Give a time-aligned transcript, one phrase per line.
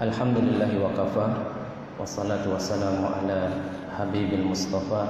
[0.00, 1.28] الحمد لله وكفى
[2.00, 3.38] والصلاة والسلام على
[3.98, 5.02] حبيب المصطفى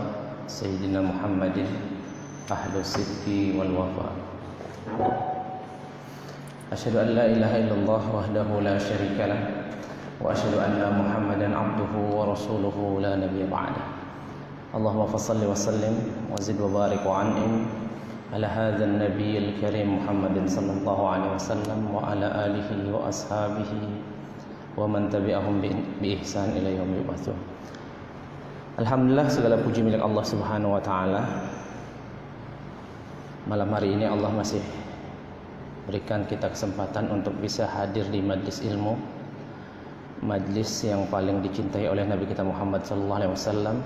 [0.46, 1.58] سيدنا محمد
[2.50, 3.24] أهل الصدق
[3.58, 4.12] والوفاء
[6.72, 9.40] أشهد أن لا إله إلا الله وحده لا شريك له
[10.20, 13.84] وأشهد أن محمدا عبده ورسوله لا نبي بعده
[14.74, 15.94] اللهم فصل وسلم
[16.34, 17.52] وزد وبارك وعنهم
[18.34, 23.72] على هذا النبي الكريم محمد صلى الله عليه وسلم وعلى آله وأصحابه
[24.80, 25.60] wa man tabi'ahum
[26.00, 27.04] bi ihsan ila yaumil.
[28.80, 31.20] Alhamdulillah segala puji milik Allah Subhanahu wa taala.
[33.44, 34.64] Malam hari ini Allah masih
[35.84, 38.96] berikan kita kesempatan untuk bisa hadir di majlis ilmu.
[40.24, 43.76] Majlis yang paling dicintai oleh Nabi kita Muhammad sallallahu alaihi wasallam.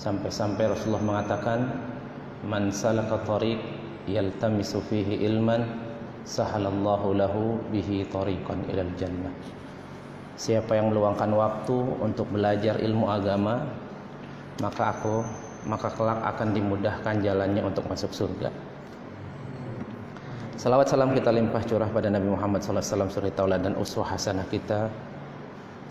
[0.00, 1.68] Sampai-sampai Rasulullah mengatakan,
[2.48, 3.60] "Man salaka tariq
[4.08, 5.68] yaltamisu fihi ilman,
[6.24, 9.32] sahalallahu lahu bihi tariqan ilal jannah."
[10.36, 13.68] Siapa yang meluangkan waktu untuk belajar ilmu agama,
[14.60, 15.22] maka aku
[15.68, 18.50] maka kelak akan dimudahkan jalannya untuk masuk surga.
[20.58, 24.90] Salawat salam kita limpah curah pada Nabi Muhammad SAW suri tauladan uswah hasanah kita.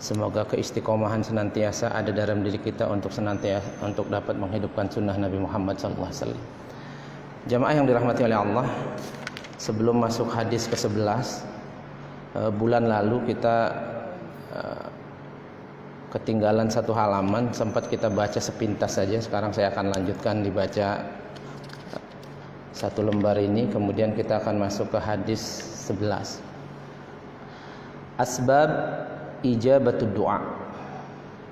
[0.02, 5.78] Semoga keistiqomahan senantiasa ada dalam diri kita untuk senantiasa untuk dapat menghidupkan sunnah Nabi Muhammad
[5.78, 6.34] SAW.
[7.46, 8.66] Jamaah yang dirahmati oleh Allah,
[9.62, 11.06] sebelum masuk hadis ke-11
[12.34, 13.78] eh, bulan lalu kita
[16.12, 19.16] ketinggalan satu halaman sempat kita baca sepintas saja.
[19.16, 21.00] Sekarang saya akan lanjutkan dibaca
[22.72, 25.40] satu lembar ini kemudian kita akan masuk ke hadis
[25.86, 26.40] 11
[28.18, 28.70] asbab
[29.44, 30.40] ijabatud doa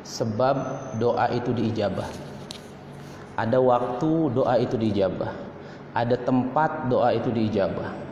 [0.04, 0.56] sebab
[0.96, 2.08] doa itu diijabah.
[3.36, 5.32] Ada waktu doa itu diijabah.
[5.96, 8.09] Ada tempat doa itu diijabah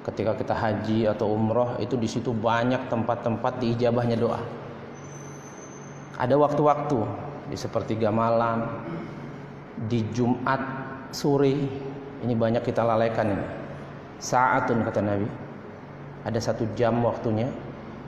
[0.00, 4.40] ketika kita haji atau umroh itu di situ banyak tempat-tempat diijabahnya doa.
[6.20, 6.98] Ada waktu-waktu
[7.48, 8.84] di sepertiga malam,
[9.88, 10.60] di Jumat
[11.12, 11.56] sore
[12.20, 13.46] ini banyak kita lalaikan ini.
[14.20, 15.28] Saatun kata Nabi.
[16.20, 17.48] Ada satu jam waktunya.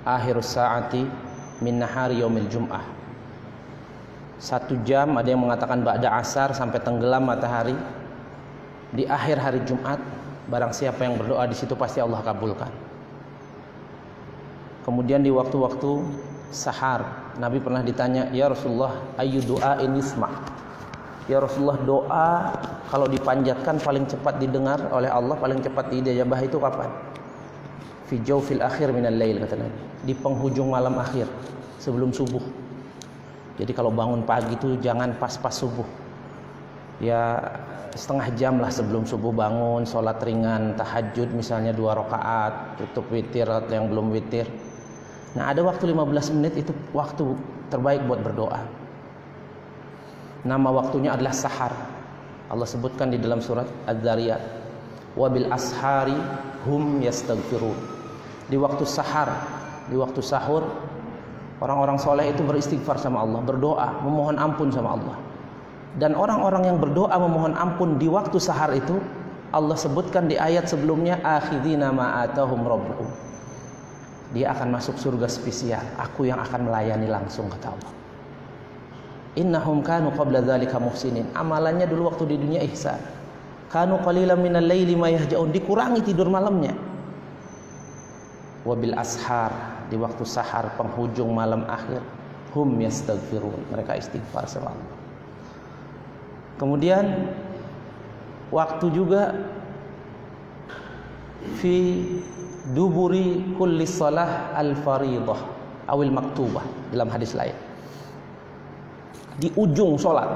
[0.04, 1.00] Akhir saati
[1.64, 2.84] min nahari yaumil jum'ah.
[4.36, 7.78] Satu jam ada yang mengatakan ba'da asar sampai tenggelam matahari
[8.92, 10.02] di akhir hari Jumat
[10.52, 12.68] Barang siapa yang berdoa di situ pasti Allah kabulkan.
[14.84, 16.04] Kemudian di waktu-waktu
[16.52, 20.28] sahar, Nabi pernah ditanya, "Ya Rasulullah, ayu doa ini isma?"
[21.24, 22.28] Ya Rasulullah, doa
[22.92, 26.90] kalau dipanjatkan paling cepat didengar oleh Allah, paling cepat diijabah itu kapan?
[28.12, 29.78] Fi fil akhir minal lail kata Nabi.
[30.04, 31.30] Di penghujung malam akhir,
[31.80, 32.44] sebelum subuh.
[33.56, 36.01] Jadi kalau bangun pagi itu jangan pas-pas subuh.
[37.00, 37.40] Ya
[37.92, 43.72] setengah jam lah sebelum subuh bangun sholat ringan tahajud misalnya dua rakaat tutup witir atau
[43.72, 44.48] yang belum witir.
[45.32, 47.36] Nah ada waktu 15 menit itu waktu
[47.72, 48.60] terbaik buat berdoa.
[50.44, 51.72] Nama waktunya adalah sahar.
[52.52, 54.42] Allah sebutkan di dalam surat Az-Zariyat
[55.16, 56.16] wabil ashari
[56.68, 57.78] hum yastaghfirun.
[58.48, 59.32] Di waktu sahar
[59.88, 60.62] di waktu sahur
[61.58, 65.16] orang-orang soleh itu beristighfar sama Allah berdoa memohon ampun sama Allah
[66.00, 68.96] dan orang-orang yang berdoa memohon ampun di waktu sahar itu
[69.52, 73.08] Allah sebutkan di ayat sebelumnya akhidina ma atahum rabbuhum.
[74.32, 77.92] Dia akan masuk surga spesial, aku yang akan melayani langsung kata Allah.
[79.36, 81.28] Innahum kanu qabla dzalika muhsinin.
[81.36, 82.96] Amalannya dulu waktu di dunia ihsan.
[83.68, 86.72] Kanu qalilan minal laili ma yahjaun, dikurangi tidur malamnya.
[88.64, 92.00] Wabil ashar di waktu sahar penghujung malam akhir
[92.56, 93.68] hum yastaghfirun.
[93.68, 95.01] Mereka istighfar sama Allah.
[96.62, 97.26] Kemudian
[98.54, 99.34] waktu juga
[101.58, 102.06] fi
[102.70, 105.42] duburi kulli salah al faridah
[105.90, 106.62] awil maktubah
[106.94, 107.58] dalam hadis lain.
[109.42, 110.30] Di ujung solat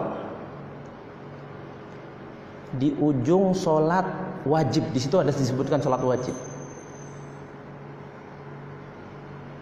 [2.75, 4.03] di ujung solat
[4.42, 6.34] wajib di situ ada disebutkan solat wajib.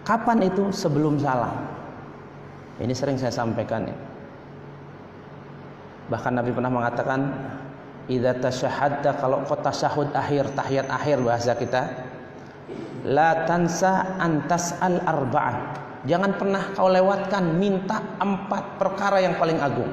[0.01, 1.53] Kapan itu sebelum salam?
[2.81, 4.14] Ini sering saya sampaikan ya.
[6.05, 7.19] Bahkan Nabi pernah mengatakan
[8.05, 11.89] idza tasyahhadta kalau kau tasyahud akhir tahiyat akhir bahasa kita
[13.09, 15.57] la tansa antas al arba'ah
[16.05, 19.89] jangan pernah kau lewatkan minta empat perkara yang paling agung.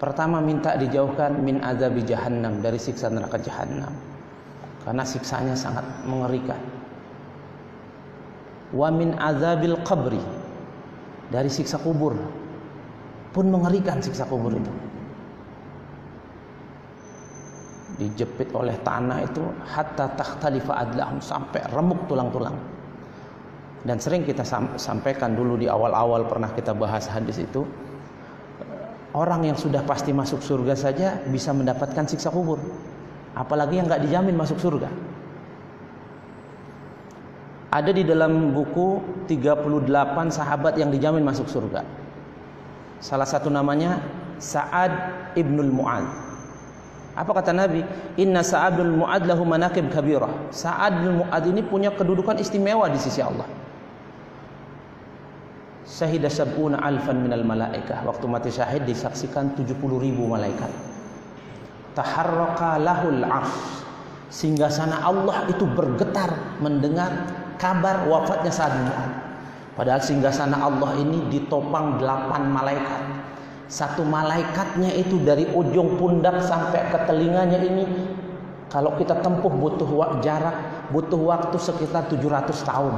[0.00, 3.92] Pertama minta dijauhkan min azabi jahannam dari siksa neraka jahannam.
[4.80, 6.56] Karena siksanya sangat mengerikan.
[8.72, 10.24] Wa min azabil qabri
[11.28, 12.16] dari siksa kubur
[13.30, 14.72] pun mengerikan siksa kubur itu.
[18.00, 22.56] dijepit oleh tanah itu hatta takhtalifa adlahum sampai remuk tulang-tulang.
[23.84, 24.44] Dan sering kita
[24.76, 27.64] sampaikan dulu di awal-awal pernah kita bahas hadis itu
[29.12, 32.60] orang yang sudah pasti masuk surga saja bisa mendapatkan siksa kubur.
[33.36, 34.88] Apalagi yang nggak dijamin masuk surga.
[37.70, 38.98] Ada di dalam buku
[39.30, 41.99] 38 sahabat yang dijamin masuk surga.
[43.00, 43.96] Salah satu namanya
[44.40, 44.92] Sa'ad
[45.36, 46.04] ibnul Mu'ad.
[47.16, 47.84] Apa kata Nabi?
[48.20, 50.52] Inna Sa'ad ibnul Mu'ad lahu manakib kabirah.
[50.52, 53.44] Sa'ad ibnul Mu'ad ini punya kedudukan istimewa di sisi Allah.
[55.84, 58.04] Syahida sab'una alfan minal malaikah.
[58.04, 60.70] Waktu mati syahid disaksikan 70 ribu malaikat.
[61.96, 63.84] Taharraka lahul arsh.
[64.30, 67.10] Sehingga sana Allah itu bergetar mendengar
[67.60, 69.19] kabar wafatnya Sa'ad bin Mu'ad.
[69.80, 73.00] Padahal singgah sana Allah ini ditopang delapan malaikat.
[73.64, 77.88] Satu malaikatnya itu dari ujung pundak sampai ke telinganya ini
[78.68, 79.88] kalau kita tempuh butuh
[80.20, 82.92] jarak, butuh waktu sekitar 700 tahun.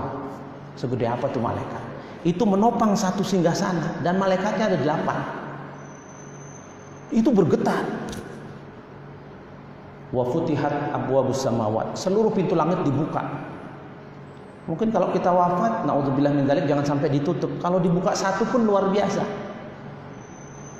[0.74, 1.82] Segede apa tuh malaikat?
[2.26, 5.18] Itu menopang satu singgah sana dan malaikatnya ada delapan.
[7.14, 7.86] Itu bergetar.
[10.10, 11.94] Wa futihat abwabus samawat.
[11.94, 13.51] Seluruh pintu langit dibuka
[14.62, 17.50] Mungkin kalau kita wafat, naudzubillah min dzalik jangan sampai ditutup.
[17.58, 19.22] Kalau dibuka satu pun luar biasa.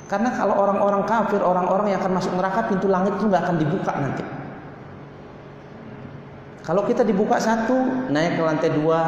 [0.07, 3.91] Karena kalau orang-orang kafir, orang-orang yang akan masuk neraka, pintu langit itu nggak akan dibuka
[3.97, 4.23] nanti.
[6.63, 9.01] Kalau kita dibuka satu, naik ke lantai dua,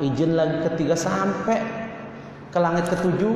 [0.00, 1.60] izin lagi ketiga sampai
[2.48, 3.34] ke langit ketujuh,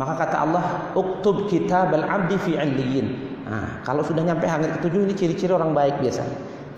[0.00, 0.64] maka kata Allah,
[0.96, 3.08] "Uktub kitab al-'abdi fi 'illiyin."
[3.44, 6.24] Nah, kalau sudah nyampe langit ketujuh ini ciri-ciri orang baik biasa.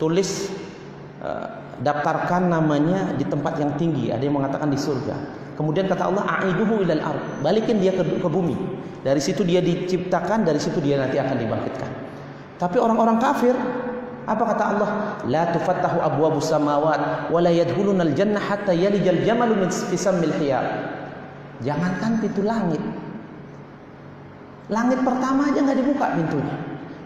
[0.00, 0.50] Tulis
[1.22, 4.12] uh, daftarkan namanya di tempat yang tinggi.
[4.12, 5.17] Ada yang mengatakan di surga.
[5.56, 7.23] Kemudian kata Allah aiduhu ilal ard.
[7.44, 8.56] Balikin dia ke, ke bumi.
[9.00, 11.91] Dari situ dia diciptakan dari situ dia nanti akan dibangkitkan.
[12.61, 13.56] Tapi orang-orang kafir
[14.29, 14.91] apa kata Allah?
[15.25, 20.65] La tufattahu abwabus samawat wa la yadkhulunal jannah hatta yalijal jamalu min fisammil hiyar
[21.65, 22.81] jangankan pintu langit.
[24.69, 26.56] Langit pertama aja nggak dibuka pintunya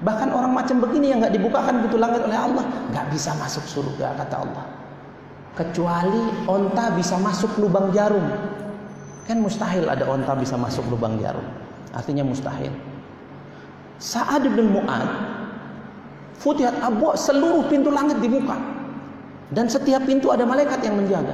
[0.04, 4.12] Bahkan orang macam begini yang nggak dibukakan pintu langit oleh Allah nggak bisa masuk surga
[4.20, 4.64] kata Allah.
[5.56, 8.24] Kecuali onta bisa masuk lubang jarum.
[9.24, 11.46] Kan mustahil ada onta bisa masuk lubang jarum.
[11.96, 12.74] Artinya mustahil.
[13.96, 15.08] Sa'ad bin Mu'ad
[16.44, 18.60] Futihat Abu seluruh pintu langit dibuka.
[19.48, 21.32] Dan setiap pintu ada malaikat yang menjaga.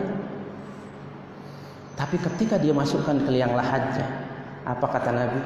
[1.99, 4.07] Tapi ketika dia masukkan ke liang lahatnya,
[4.63, 5.41] apa kata Nabi?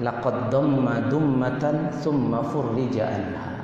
[0.00, 3.56] Laqad damma dummatan thumma furrija anha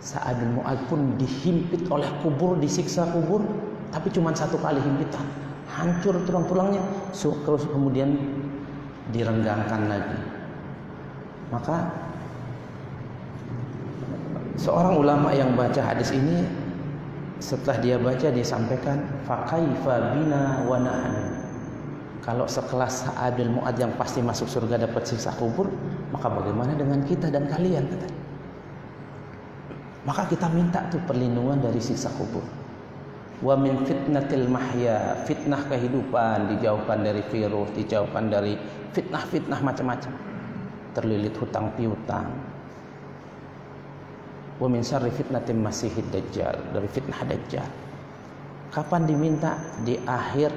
[0.00, 3.44] Sa'ad bin Mu'ad pun dihimpit oleh kubur, disiksa kubur,
[3.92, 5.28] tapi cuma satu kali himpitan.
[5.68, 6.80] Hancur tulang-tulangnya,
[7.12, 8.16] terus kemudian
[9.12, 10.18] direnggangkan lagi.
[11.52, 11.92] Maka
[14.56, 16.48] seorang ulama yang baca hadis ini
[17.36, 20.80] setelah dia baca dia sampaikan faqaifa bina wa
[22.20, 25.72] kalau sekelas Sa'ad Mu'ad yang pasti masuk surga dapat siksa kubur,
[26.12, 27.88] maka bagaimana dengan kita dan kalian?
[30.04, 32.44] Maka kita minta tuh perlindungan dari siksa kubur.
[33.40, 38.52] Wa min fitnatil mahya, fitnah kehidupan dijauhkan dari virus, dijauhkan dari
[38.92, 40.12] fitnah-fitnah macam-macam.
[40.92, 42.28] Terlilit hutang piutang.
[44.60, 47.68] Wa min syarri fitnatil masihid dajjal, dari fitnah dajjal.
[48.76, 49.56] Kapan diminta?
[49.88, 50.52] Di akhir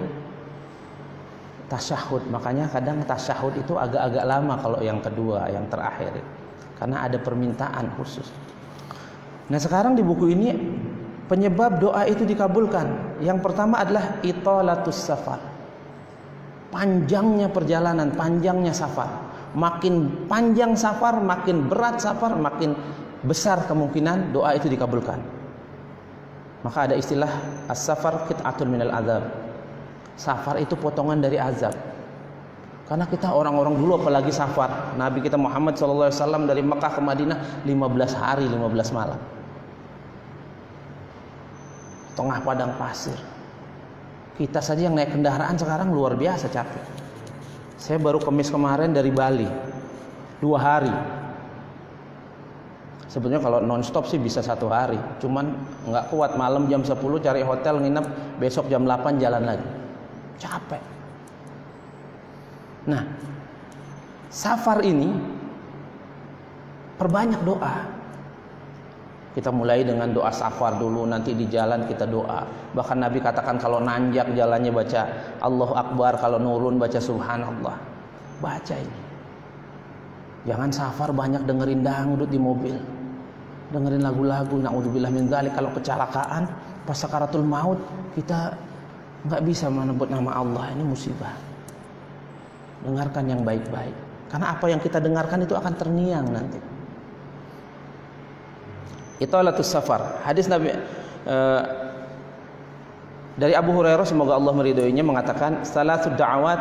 [1.73, 2.29] tasyahud.
[2.29, 6.13] Makanya kadang tasyahud itu agak-agak lama kalau yang kedua, yang terakhir.
[6.77, 8.29] Karena ada permintaan khusus.
[9.49, 10.53] Nah, sekarang di buku ini
[11.25, 13.17] penyebab doa itu dikabulkan.
[13.25, 15.41] Yang pertama adalah itolatus safar.
[16.69, 19.33] Panjangnya perjalanan, panjangnya safar.
[19.53, 22.73] Makin panjang safar, makin berat safar, makin
[23.21, 25.21] besar kemungkinan doa itu dikabulkan.
[26.65, 27.29] Maka ada istilah
[27.69, 29.52] as-safar kit'atun minal azab
[30.13, 31.73] Safar itu potongan dari azab.
[32.83, 34.93] Karena kita orang-orang dulu apalagi safar.
[34.99, 36.11] Nabi kita Muhammad SAW
[36.45, 39.19] dari Mekah ke Madinah 15 hari 15 malam.
[42.13, 43.17] Tengah padang pasir.
[44.37, 46.83] Kita saja yang naik kendaraan sekarang luar biasa capek.
[47.79, 49.49] Saya baru kemis kemarin dari Bali.
[50.37, 50.93] Dua hari.
[53.09, 55.01] Sebetulnya kalau nonstop sih bisa satu hari.
[55.17, 55.55] Cuman
[55.89, 58.37] nggak kuat malam jam 10 cari hotel nginep.
[58.37, 59.82] Besok jam 8 jalan lagi
[60.39, 60.83] capek.
[62.89, 63.03] Nah,
[64.27, 65.13] safar ini
[66.99, 67.75] perbanyak doa.
[69.33, 72.45] Kita mulai dengan doa safar dulu, nanti di jalan kita doa.
[72.77, 75.01] Bahkan Nabi katakan kalau nanjak jalannya baca
[75.41, 77.73] Allah Akbar, kalau nurun baca Subhanallah.
[78.37, 78.99] Baca ini.
[80.43, 82.77] Jangan safar banyak dengerin dangdut di mobil.
[83.73, 86.45] dengerin lagu-lagu naudzubillah min dzalik kalau kecelakaan
[86.85, 87.81] pas sakaratul maut
[88.13, 88.53] kita
[89.23, 91.31] nggak bisa menyebut nama Allah ini musibah.
[92.83, 93.95] Dengarkan yang baik-baik.
[94.27, 96.59] Karena apa yang kita dengarkan itu akan terniang nanti.
[99.23, 100.19] Itu alatus safar.
[100.27, 101.61] Hadis Nabi uh,
[103.39, 106.59] dari Abu Hurairah semoga Allah meridhoinya mengatakan salatu da'awat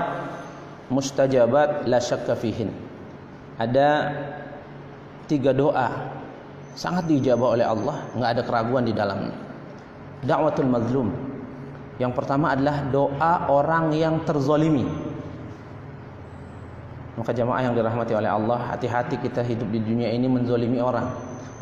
[0.93, 2.37] mustajabat la syakka
[3.59, 3.89] ada
[5.27, 6.13] tiga doa
[6.77, 9.35] sangat dijawab oleh Allah nggak ada keraguan di dalamnya.
[10.23, 11.32] Dakwatul mazlum
[12.03, 14.83] yang pertama adalah doa orang yang terzolimi
[17.15, 21.07] maka jamaah yang dirahmati oleh Allah hati-hati kita hidup di dunia ini menzolimi orang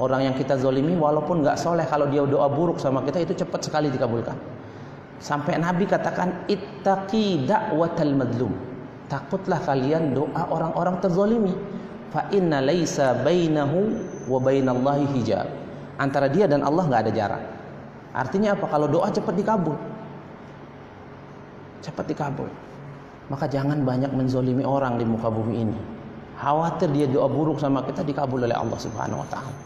[0.00, 3.68] orang yang kita zolimi walaupun nggak soleh kalau dia doa buruk sama kita itu cepat
[3.68, 4.40] sekali dikabulkan
[5.20, 8.56] sampai Nabi katakan ittaqi da'watal mazlum
[9.12, 11.52] takutlah kalian doa orang-orang terzolimi
[12.11, 13.94] fa inna laisa bainahu
[14.26, 15.47] wa bainallahi hijab.
[15.97, 17.42] Antara dia dan Allah nggak ada jarak.
[18.11, 18.66] Artinya apa?
[18.66, 19.78] Kalau doa cepat dikabul.
[21.80, 22.49] Cepat dikabul.
[23.30, 25.78] Maka jangan banyak menzolimi orang di muka bumi ini.
[26.40, 29.60] Khawatir dia doa buruk sama kita dikabul oleh Allah Subhanahu wa taala.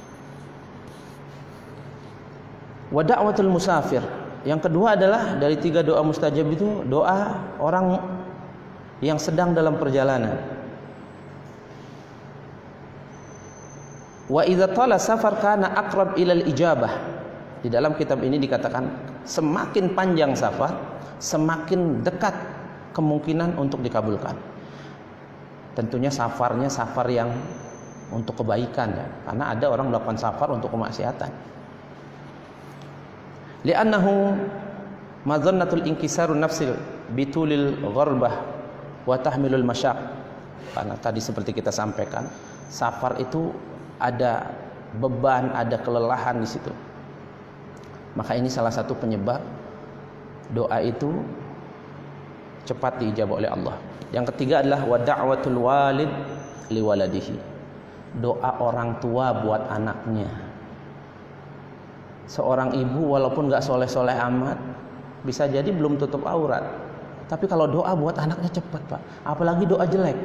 [2.90, 4.02] Wa da'watul musafir.
[4.44, 7.96] Yang kedua adalah dari tiga doa mustajab itu doa orang
[9.00, 10.36] yang sedang dalam perjalanan.
[14.28, 16.92] Wa idza tala safar kana aqrab ilal ijabah.
[17.64, 18.84] Di dalam kitab ini dikatakan
[19.24, 22.34] semakin panjang safar, semakin dekat
[22.94, 24.38] kemungkinan untuk dikabulkan.
[25.74, 27.34] Tentunya safarnya safar yang
[28.14, 31.30] untuk kebaikan ya, karena ada orang melakukan safar untuk kemaksiatan.
[33.66, 34.38] Li'annahu
[35.26, 36.78] madzannatul inkisarun nafsil
[37.10, 38.34] bitulil gharbah
[39.08, 39.98] wa tahmilul masyaq.
[40.74, 42.28] Karena tadi seperti kita sampaikan,
[42.70, 43.50] safar itu
[43.98, 44.46] ada
[44.94, 46.70] beban, ada kelelahan di situ.
[48.14, 49.42] Maka ini salah satu penyebab
[50.52, 51.08] doa itu
[52.68, 53.76] cepat diijabah oleh Allah.
[54.12, 56.10] Yang ketiga adalah wa da'watul walid
[56.68, 57.36] liwaladihi.
[58.20, 60.30] Doa orang tua buat anaknya.
[62.24, 64.56] Seorang ibu walaupun gak soleh-soleh amat,
[65.26, 66.62] bisa jadi belum tutup aurat.
[67.28, 69.00] Tapi kalau doa buat anaknya cepat pak.
[69.24, 70.16] Apalagi doa jelek.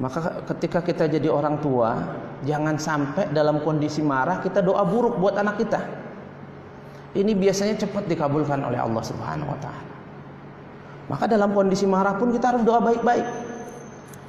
[0.00, 1.94] Maka ketika kita jadi orang tua,
[2.42, 6.01] jangan sampai dalam kondisi marah kita doa buruk buat anak kita.
[7.12, 9.92] Ini biasanya cepat dikabulkan oleh Allah Subhanahu wa taala.
[11.12, 13.26] Maka dalam kondisi marah pun kita harus doa baik-baik.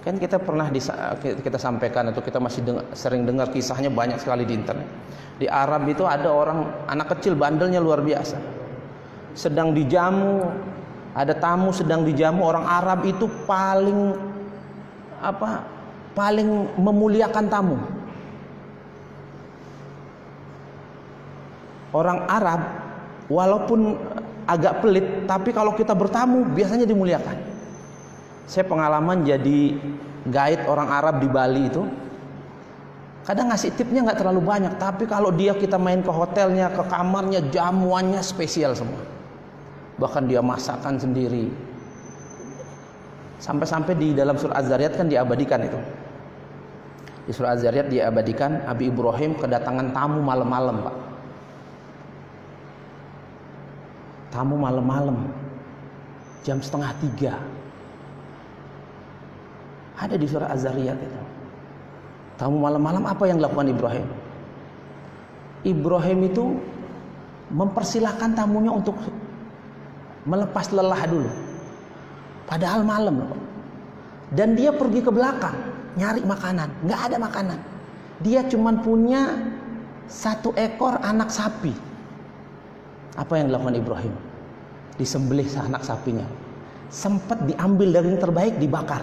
[0.04, 0.68] Kan kita pernah
[1.16, 4.84] kita sampaikan atau kita masih dengar, sering dengar kisahnya banyak sekali di internet.
[5.40, 8.36] Di Arab itu ada orang anak kecil bandelnya luar biasa.
[9.32, 10.44] Sedang dijamu,
[11.16, 14.12] ada tamu sedang dijamu orang Arab itu paling
[15.24, 15.64] apa
[16.12, 17.80] paling memuliakan tamu.
[21.94, 22.62] Orang Arab
[23.30, 23.96] walaupun
[24.50, 27.38] agak pelit tapi kalau kita bertamu biasanya dimuliakan.
[28.50, 29.78] Saya pengalaman jadi
[30.28, 31.84] guide orang Arab di Bali itu
[33.24, 37.40] kadang ngasih tipnya nggak terlalu banyak tapi kalau dia kita main ke hotelnya ke kamarnya
[37.56, 39.00] jamuannya spesial semua
[39.96, 41.48] bahkan dia masakan sendiri
[43.44, 45.76] Sampai-sampai di dalam surah Az-Zariyat kan diabadikan itu.
[47.28, 50.96] Di surah Az-Zariyat diabadikan Abi Ibrahim kedatangan tamu malam-malam, Pak.
[54.34, 55.30] Tamu malam-malam.
[56.42, 57.34] Jam setengah tiga.
[60.02, 61.22] Ada di surah Az-Zariyat itu.
[62.42, 64.08] Tamu malam-malam apa yang dilakukan Ibrahim?
[65.64, 66.46] Ibrahim itu
[67.54, 68.98] mempersilahkan tamunya untuk
[70.26, 71.30] melepas lelah dulu
[72.48, 73.40] Padahal malam loh.
[74.34, 75.56] Dan dia pergi ke belakang
[75.94, 77.60] nyari makanan, nggak ada makanan.
[78.22, 79.38] Dia cuma punya
[80.10, 81.74] satu ekor anak sapi.
[83.14, 84.14] Apa yang dilakukan Ibrahim?
[84.98, 86.26] Disembelih anak sapinya.
[86.90, 89.02] Sempat diambil dari yang terbaik dibakar.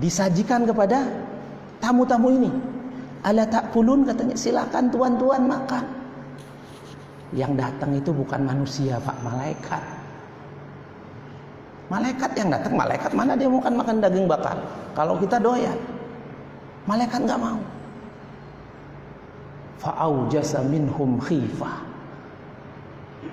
[0.00, 1.04] Disajikan kepada
[1.80, 2.50] tamu-tamu ini.
[3.22, 5.84] Ala tak pulun katanya silakan tuan-tuan makan.
[7.32, 9.84] Yang datang itu bukan manusia pak malaikat.
[11.92, 14.56] Malaikat yang datang, malaikat mana dia makan makan daging bakar?
[14.96, 15.76] Kalau kita doyan,
[16.88, 17.60] malaikat nggak mau.
[19.76, 21.91] Fa'aujasa minhum khifah.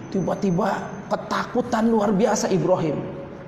[0.10, 2.98] Tiba-tiba ketakutan luar biasa Ibrahim.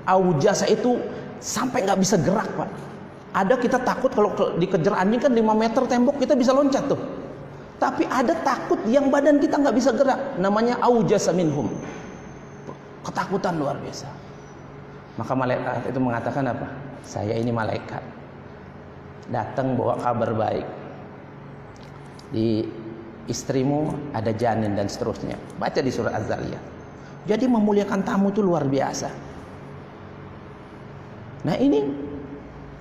[0.06, 0.98] Aujasa itu
[1.42, 2.70] sampai nggak bisa gerak pak.
[3.32, 4.30] Ada kita takut kalau
[4.60, 7.00] dikejar anjing kan 5 meter tembok kita bisa loncat tuh.
[7.82, 10.38] Tapi ada takut yang badan kita nggak bisa gerak.
[10.38, 11.66] Namanya aujasa minhum.
[13.02, 14.06] Ketakutan luar biasa.
[15.18, 16.66] Maka malaikat itu mengatakan apa?
[17.02, 18.00] Saya ini malaikat.
[19.34, 20.66] Datang bawa kabar baik.
[22.32, 22.64] di
[23.30, 25.38] istrimu ada janin dan seterusnya.
[25.58, 26.64] Baca di surah Az-Zariyat.
[27.22, 29.08] Jadi memuliakan tamu itu luar biasa.
[31.42, 31.82] Nah ini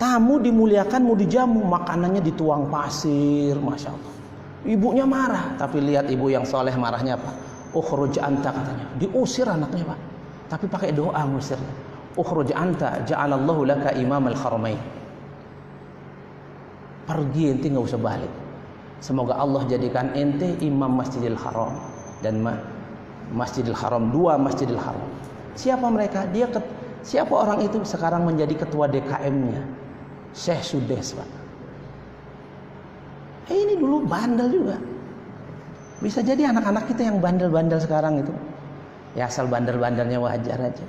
[0.02, 4.14] tamu dimuliakan mau dijamu makanannya dituang pasir, masya Allah.
[4.62, 7.34] Ibunya marah, tapi lihat ibu yang soleh marahnya apa?
[7.74, 10.00] Ukhruj anta katanya, diusir anaknya pak.
[10.54, 11.74] Tapi pakai doa ngusirnya.
[12.20, 14.78] Ukhruj anta, ja'alallahu laka imam al-haramain.
[17.08, 18.34] Pergi ente nggak usah balik.
[19.02, 21.74] Semoga Allah jadikan ente imam Masjidil Haram
[22.22, 22.54] dan ma
[23.34, 25.10] Masjidil Haram dua Masjidil Haram.
[25.58, 26.30] Siapa mereka?
[26.30, 26.46] Dia
[27.02, 29.66] siapa orang itu sekarang menjadi ketua DKM-nya?
[30.38, 31.30] Syekh Sudes, Pak.
[33.52, 34.78] Eh, ini dulu bandel juga.
[36.00, 38.32] Bisa jadi anak-anak kita yang bandel-bandel sekarang itu.
[39.18, 40.86] Ya asal bandel-bandelnya wajar aja.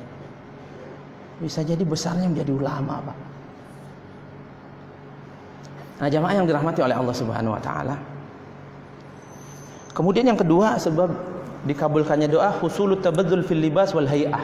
[1.42, 3.32] Bisa jadi besarnya menjadi ulama, Pak.
[6.02, 7.94] Nah, jamaah yang dirahmati oleh Allah Subhanahu wa taala.
[9.94, 11.14] Kemudian yang kedua sebab
[11.62, 14.42] dikabulkannya doa husulut tabadzul fil libas wal hay'ah.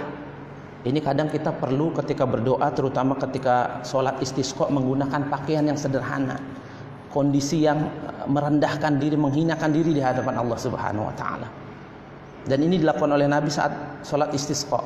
[0.86, 6.38] Ini kadang kita perlu ketika berdoa terutama ketika sholat istisqa menggunakan pakaian yang sederhana.
[7.10, 11.50] Kondisi yang eh, merendahkan diri, menghinakan diri di hadapan Allah Subhanahu wa taala.
[12.46, 14.78] Dan ini dilakukan oleh Nabi saat sholat istisqa.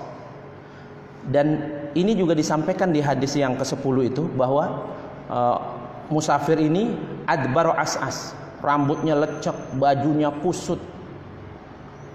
[1.28, 4.88] Dan ini juga disampaikan di hadis yang ke-10 itu bahwa
[5.28, 6.96] uh, musafir ini
[7.28, 10.80] adbaro as'as, rambutnya lecek, bajunya kusut.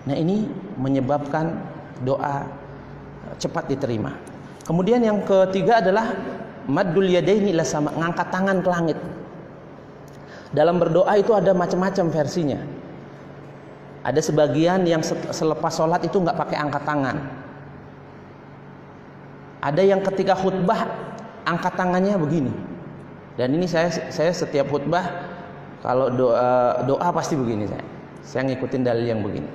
[0.08, 0.48] Nah, ini
[0.80, 1.60] menyebabkan
[2.04, 2.48] doa
[3.38, 4.16] cepat diterima.
[4.64, 6.12] Kemudian yang ketiga adalah
[6.68, 9.00] maddul yadaini ila sama, ngangkat tangan ke langit.
[10.52, 12.60] Dalam berdoa itu ada macam-macam versinya.
[14.08, 17.18] Ada sebagian yang selepas sholat itu nggak pakai angkat tangan.
[19.60, 20.88] Ada yang ketika khutbah
[21.44, 22.77] angkat tangannya begini.
[23.38, 25.06] Dan ini saya saya setiap khutbah
[25.86, 27.86] kalau doa doa pasti begini saya.
[28.26, 29.48] Saya ngikutin dalil yang begini.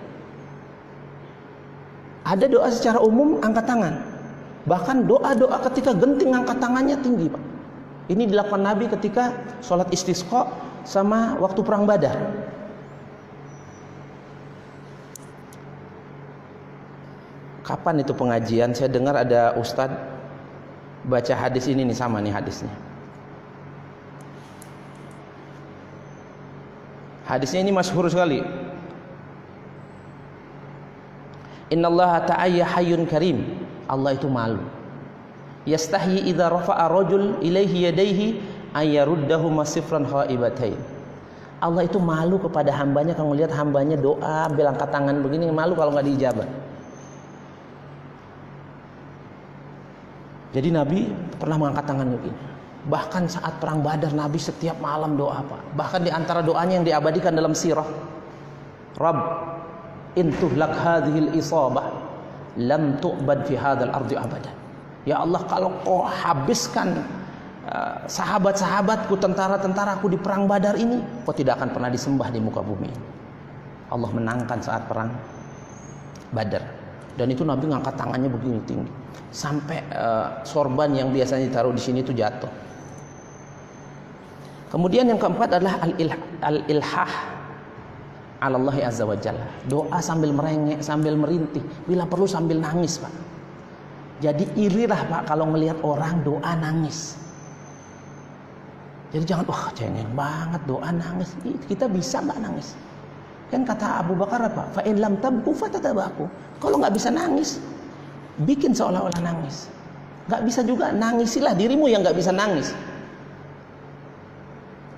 [2.22, 3.94] Ada doa secara umum angkat tangan.
[4.62, 7.42] Bahkan doa-doa ketika genting angkat tangannya tinggi, Pak.
[8.14, 10.46] Ini dilakukan Nabi ketika sholat istisqa
[10.86, 12.14] sama waktu perang Badar.
[17.66, 18.74] Kapan itu pengajian?
[18.74, 19.98] Saya dengar ada ustadz
[21.06, 22.70] baca hadis ini nih sama nih hadisnya.
[27.32, 28.44] Hadisnya ini masyhur sekali.
[31.72, 33.56] Inna Allah ta'ayya hayyun karim.
[33.88, 34.60] Allah itu malu.
[35.64, 38.36] Yastahi idza rafa'a rajul ilaihi yadayhi
[38.76, 40.76] ayyaruddahu masifran khaibatain.
[41.64, 45.94] Allah itu malu kepada hambanya kalau melihat hambanya doa ambil angkat tangan begini malu kalau
[45.96, 46.48] nggak diijabah.
[50.52, 51.08] Jadi Nabi
[51.40, 52.38] pernah mengangkat tangan begini.
[52.82, 55.58] Bahkan saat perang Badar Nabi setiap malam doa apa?
[55.78, 57.86] Bahkan di antara doanya yang diabadikan dalam sirah.
[58.98, 59.20] Rabb
[60.18, 61.94] intuhlak hadhil isabah
[62.58, 64.50] lam tu'bad fi hadzal ardi abada.
[65.06, 67.06] Ya Allah kalau kau habiskan
[67.70, 72.90] uh, sahabat-sahabatku, tentara-tentaraku di perang Badar ini, kau tidak akan pernah disembah di muka bumi.
[73.94, 75.10] Allah menangkan saat perang
[76.34, 76.66] Badar.
[77.14, 78.90] Dan itu Nabi ngangkat tangannya begini tinggi
[79.32, 82.48] sampai uh, sorban yang biasanya ditaruh di sini itu jatuh.
[84.72, 85.76] Kemudian yang keempat adalah
[86.40, 87.12] al-ilhah
[88.42, 89.44] Allah azza wa jalla.
[89.68, 93.12] Doa sambil merengek, sambil merintih, bila perlu sambil nangis, Pak.
[94.24, 97.20] Jadi irilah Pak kalau melihat orang doa nangis.
[99.12, 101.36] Jadi jangan wah cengeng banget doa nangis.
[101.68, 102.72] Kita bisa nggak nangis?
[103.52, 104.72] Kan kata Abu Bakar apa?
[104.72, 106.24] Fa in lam tabku fatatabaku.
[106.64, 107.60] Kalau nggak bisa nangis,
[108.48, 109.68] bikin seolah-olah nangis.
[110.32, 112.72] Nggak bisa juga nangisilah dirimu yang nggak bisa nangis.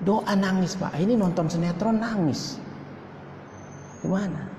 [0.05, 0.93] Doa nangis pak.
[0.95, 2.61] Ini nonton sinetron nangis.
[4.05, 4.55] Gimana?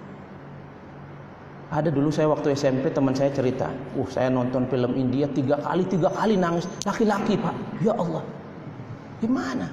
[1.66, 3.66] Ada dulu saya waktu SMP teman saya cerita,
[3.98, 7.50] uh saya nonton film India tiga kali tiga kali nangis laki-laki pak,
[7.82, 8.22] ya Allah,
[9.18, 9.66] gimana?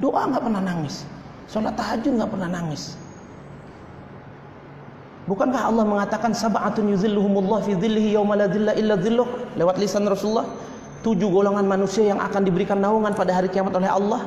[0.00, 1.04] Doa nggak pernah nangis,
[1.44, 2.96] sholat tahajud nggak pernah nangis.
[5.28, 10.48] Bukankah Allah mengatakan sab'atun yuzilluhumullah fi dhillihi yawma la dhilla illa dhilluh lewat lisan Rasulullah?
[11.04, 14.24] Tujuh golongan manusia yang akan diberikan naungan pada hari kiamat oleh Allah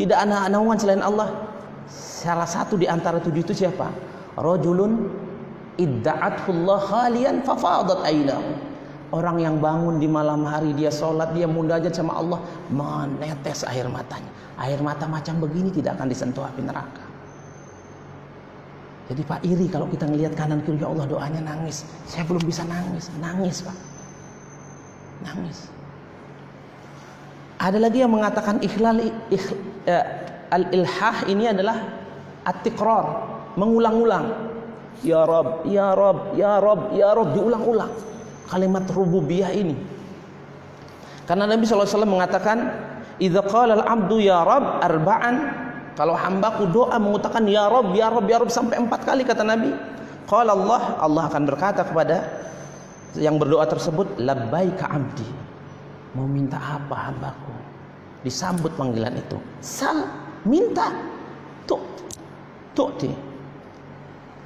[0.00, 1.28] tidak ada naungan selain Allah.
[1.92, 3.92] Salah satu di antara tujuh itu siapa?
[4.40, 5.12] Rajulun
[5.76, 8.56] idda'atullah khalian fafadat ainahu.
[9.12, 12.40] Orang yang bangun di malam hari dia sholat dia munajat sama Allah
[12.72, 14.30] menetes air matanya.
[14.56, 17.04] Air mata macam begini tidak akan disentuh api neraka.
[19.10, 21.82] Jadi Pak iri kalau kita ngelihat kanan kiri ya Allah doanya nangis.
[22.06, 23.78] Saya belum bisa nangis, nangis Pak.
[25.26, 25.79] Nangis.
[27.60, 29.52] Ada lagi yang mengatakan ikhlal ikh,
[29.84, 30.04] eh,
[30.48, 31.76] al-ilhah ini adalah
[32.40, 33.04] At-tikrar,
[33.60, 34.32] mengulang-ulang.
[35.04, 37.92] Ya Rob, Ya Rob, Ya Rob, Ya Rob diulang-ulang.
[38.48, 39.76] Kalimat rububiyah ini.
[41.28, 42.64] Karena Nabi SAW mengatakan,
[43.20, 45.36] "Idza qala al-'abdu ya Rob arba'an"
[46.00, 49.68] Kalau hambaku doa mengatakan ya Rob, ya Rob, ya Rob sampai empat kali kata Nabi.
[50.24, 52.24] Qala Allah, Allah akan berkata kepada
[53.20, 55.49] yang berdoa tersebut, "Labbaika 'abdi."
[56.14, 57.54] Mau minta apa hambaku?
[58.26, 59.38] Disambut panggilan itu.
[59.62, 60.04] Sal,
[60.42, 60.90] minta.
[61.64, 61.80] Tuh.
[62.74, 62.90] Tuh,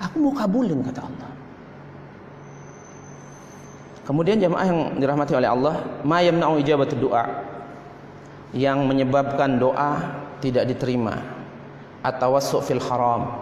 [0.04, 1.30] Aku mau kabulin kata Allah.
[4.04, 5.74] Kemudian jemaah yang dirahmati oleh Allah,
[6.04, 7.24] ma yamna'u ijabatu doa
[8.52, 11.16] yang menyebabkan doa tidak diterima
[12.04, 13.40] atau fil haram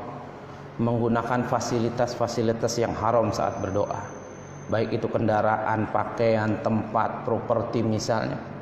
[0.78, 4.21] menggunakan fasilitas-fasilitas yang haram saat berdoa
[4.70, 8.52] baik itu kendaraan, pakaian, tempat, properti misalnya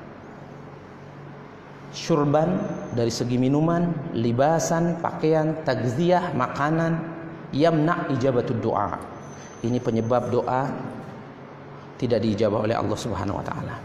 [1.90, 2.54] syurban
[2.94, 7.02] dari segi minuman, libasan, pakaian, takziah, makanan
[7.50, 8.98] yamna ijabatud doa.
[9.60, 10.70] Ini penyebab doa
[12.00, 13.76] tidak diijabah oleh Allah Subhanahu wa taala.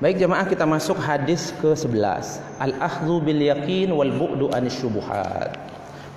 [0.00, 2.42] Baik jemaah kita masuk hadis ke-11.
[2.58, 5.54] Al-akhdhu bil yakin wal bu'du syubuhat.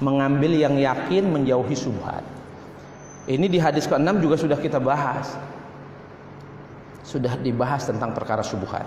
[0.01, 2.23] Mengambil yang yakin menjauhi subhat.
[3.25, 5.33] Ini di hadis ke-6 juga sudah kita bahas.
[7.01, 8.85] Sudah dibahas tentang perkara syubhat.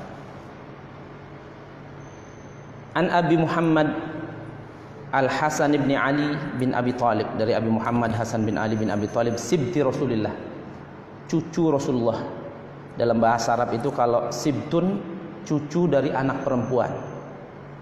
[2.94, 3.90] An Abi Muhammad
[5.11, 7.27] Al Hasan bin Ali bin Abi Talib.
[7.35, 10.35] Dari Abi Muhammad Hasan bin Ali bin Abi Talib sibti Rasulullah
[11.27, 12.22] cucu Rasulullah.
[12.94, 14.98] Dalam bahasa Arab itu kalau sibtun
[15.42, 16.90] cucu dari anak perempuan.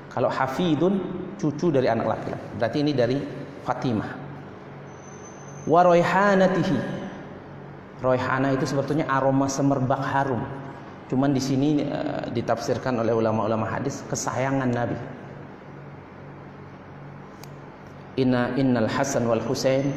[0.09, 1.01] Kalau hafidun
[1.37, 2.49] cucu dari anak laki-laki.
[2.57, 3.17] Berarti ini dari
[3.65, 4.26] Fatimah
[5.67, 6.79] wa royhanatihi
[8.01, 10.43] royhana itu sebetulnya aroma semerbak harum
[11.11, 14.99] cuman di sini uh, ditafsirkan oleh ulama-ulama hadis kesayangan Nabi
[18.17, 19.93] Inna innal Hasan wal Husain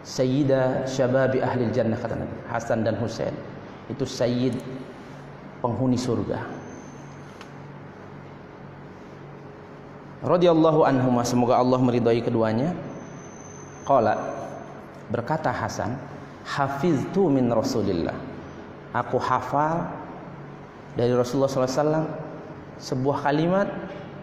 [0.00, 2.36] sayyida syababi ahli jannah kata Nabi.
[2.48, 3.36] Hasan dan Husain
[3.92, 4.56] itu sayyid
[5.60, 6.40] penghuni surga.
[10.24, 12.72] Radhiyallahu anhuma semoga Allah meridai keduanya.
[13.84, 14.16] Qala
[15.08, 15.96] berkata Hasan,
[16.44, 18.14] hafiztu min Rasulillah.
[18.94, 19.90] Aku hafal
[20.94, 22.06] dari Rasulullah SAW
[22.78, 23.66] sebuah kalimat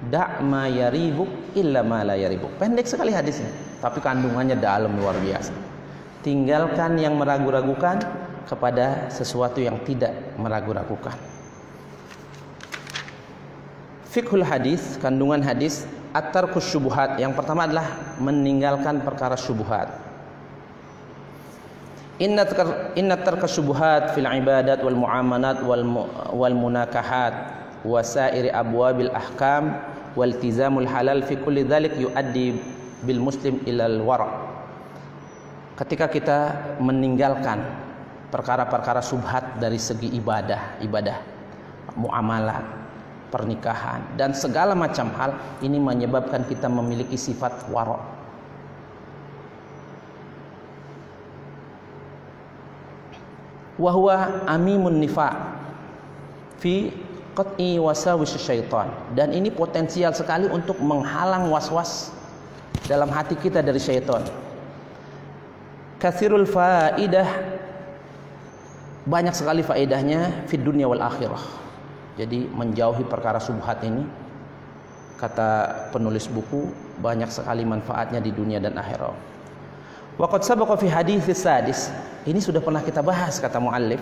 [0.08, 2.16] da' ma yaribuk illa ma la.
[2.58, 3.52] Pendek sekali hadisnya,
[3.84, 5.52] tapi kandungannya dalam luar biasa.
[6.22, 8.00] Tinggalkan yang meragu-ragukan
[8.46, 11.18] kepada sesuatu yang tidak meragu-ragukan.
[14.12, 17.16] Fikhul hadis, kandungan hadis, at-tarkus syubuhat.
[17.16, 17.88] Yang pertama adalah
[18.20, 20.11] meninggalkan perkara syubuhat.
[22.22, 22.46] Inna
[22.94, 25.82] inna tarka syubuhat fil ibadat wal muamalat wal
[26.38, 27.34] wal munakahat
[27.82, 29.74] wasairi abwabil ahkam
[30.14, 32.62] waltizamul halal fi kulli dhalik yuaddi
[33.02, 34.30] bil muslim ilal wara.
[35.82, 36.40] Ketika kita
[36.78, 37.58] meninggalkan
[38.30, 41.18] perkara-perkara subhat dari segi ibadah ibadah
[41.98, 42.62] muamalah
[43.34, 45.34] pernikahan dan segala macam hal
[45.66, 48.21] ini menyebabkan kita memiliki sifat wara
[53.82, 55.58] wahwa amimun nifa
[56.62, 56.94] fi
[57.34, 58.94] qat'i wasawis syaitan.
[59.18, 62.14] Dan ini potensial sekali untuk menghalang was-was
[62.86, 64.22] dalam hati kita dari syaitan.
[65.98, 67.30] Kathirul faidah
[69.10, 71.42] banyak sekali faedahnya fi dunia wal akhirah.
[72.22, 74.06] Jadi menjauhi perkara subhat ini
[75.18, 75.50] kata
[75.94, 79.31] penulis buku banyak sekali manfaatnya di dunia dan akhirat
[80.22, 81.90] waqad sabaqa fi hadis sadis
[82.30, 84.02] ini sudah pernah kita bahas kata muallif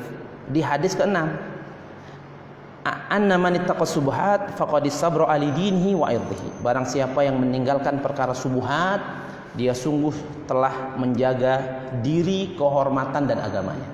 [0.52, 1.16] di hadis ke-6
[3.10, 6.62] anna man ittaqa subuhat faqad sabra ali dinhi wa irdihi.
[6.62, 9.02] Barang siapa yang meninggalkan perkara subuhat,
[9.58, 10.14] dia sungguh
[10.46, 13.90] telah menjaga diri, kehormatan dan agamanya.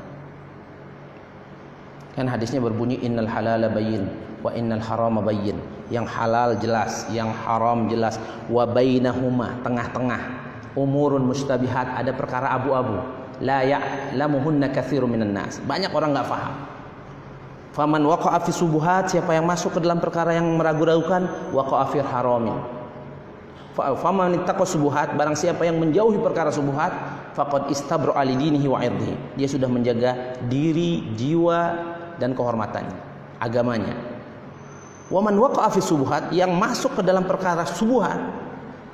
[2.16, 4.08] Kan hadisnya berbunyi innal halala bayyin
[4.40, 5.60] wa innal harama bayyin.
[5.92, 8.18] Yang halal jelas, yang haram jelas.
[8.48, 10.45] Wa bainahuma tengah-tengah.
[10.76, 13.00] Umurun mustabihat ada perkara abu-abu.
[13.40, 15.60] La ya'lamuhunna katsirun minan nas.
[15.64, 16.54] Banyak orang enggak paham.
[17.76, 22.56] Faman waqa'a fi subuhat siapa yang masuk ke dalam perkara yang meragu-ragukan waqa'a fi haramin.
[23.76, 26.96] Faman ittaqa subuhat barang siapa yang menjauhi perkara subuhat
[27.36, 28.80] faqad istabra ali dinihi wa.
[29.36, 31.60] Dia sudah menjaga diri, jiwa
[32.16, 32.96] dan kehormatannya,
[33.44, 33.96] agamanya.
[35.12, 38.45] Waman waqa'a fi subuhat yang masuk ke dalam perkara subuhat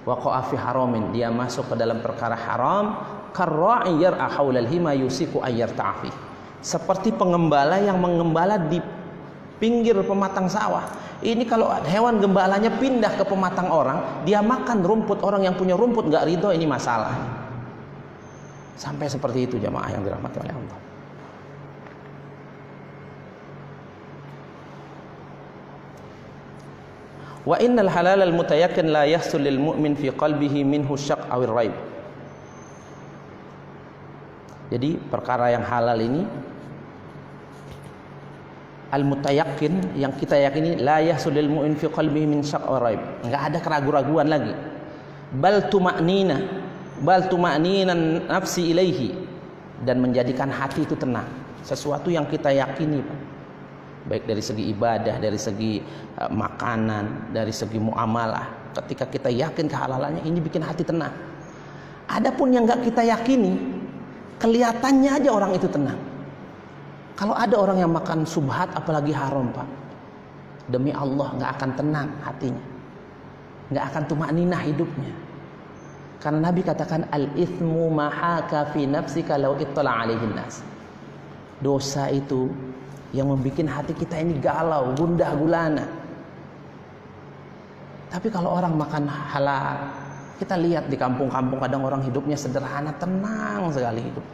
[0.07, 1.13] waqa'a fi haramin.
[1.15, 2.85] Dia masuk ke dalam perkara haram
[3.31, 6.11] karra'i yar'a haulal hima yusiku ayyar ta'fi
[6.61, 8.77] seperti pengembala yang mengembala di
[9.57, 10.85] pinggir pematang sawah.
[11.21, 16.09] Ini kalau hewan gembalanya pindah ke pematang orang, dia makan rumput orang yang punya rumput
[16.09, 17.13] nggak ridho ini masalah.
[18.73, 20.90] Sampai seperti itu jamaah yang dirahmati oleh Allah.
[27.41, 31.75] Wa innal halal al mutayakkin la yahsul lil mu'min fi qalbihi minhu syak awir raib.
[34.69, 36.21] Jadi perkara yang halal ini
[38.93, 43.01] al mutayakkin yang kita yakini la yahsulil mu'min fi qalbihi min syak wa raib.
[43.25, 44.53] Enggak ada keraguan-raguan lagi.
[45.33, 46.37] Bal tuma'nina
[47.01, 49.17] bal tuma'ninan nafsi ilaihi.
[49.81, 51.25] Dan menjadikan hati itu tenang.
[51.65, 53.30] Sesuatu yang kita yakini Pak
[54.07, 55.81] baik dari segi ibadah dari segi
[56.17, 58.71] uh, makanan dari segi muamalah.
[58.71, 61.11] Ketika kita yakin kehalalannya ini bikin hati tenang.
[62.07, 63.59] Adapun yang enggak kita yakini
[64.39, 65.99] kelihatannya aja orang itu tenang.
[67.19, 69.67] Kalau ada orang yang makan subhat apalagi haram pak
[70.71, 72.65] Demi Allah nggak akan tenang hatinya.
[73.71, 75.13] Nggak akan tumakninah hidupnya.
[76.21, 80.61] Karena Nabi katakan Al-ithmu mahaka fi nafsika law ittala alaihin nas.
[81.59, 82.47] Dosa itu
[83.11, 85.85] yang membuat hati kita ini galau, gundah gulana.
[88.11, 89.79] Tapi kalau orang makan halal
[90.41, 94.25] Kita lihat di kampung-kampung kadang orang hidupnya sederhana, tenang sekali hidup.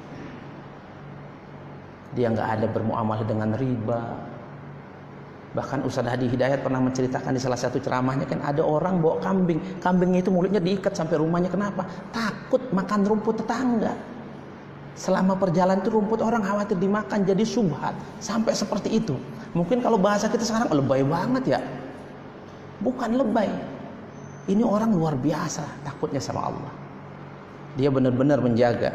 [2.16, 4.16] Dia nggak ada bermuamalah dengan riba.
[5.52, 9.60] Bahkan Ustaz Hadi Hidayat pernah menceritakan di salah satu ceramahnya kan ada orang bawa kambing.
[9.84, 11.52] Kambingnya itu mulutnya diikat sampai rumahnya.
[11.52, 11.84] Kenapa?
[12.16, 13.92] Takut makan rumput tetangga
[14.98, 17.94] selama perjalanan itu rumput orang khawatir dimakan jadi subhat.
[18.18, 19.14] Sampai seperti itu.
[19.54, 21.60] Mungkin kalau bahasa kita sekarang lebay banget ya.
[22.82, 23.48] Bukan lebay.
[24.50, 26.74] Ini orang luar biasa takutnya sama Allah.
[27.78, 28.90] Dia benar-benar menjaga.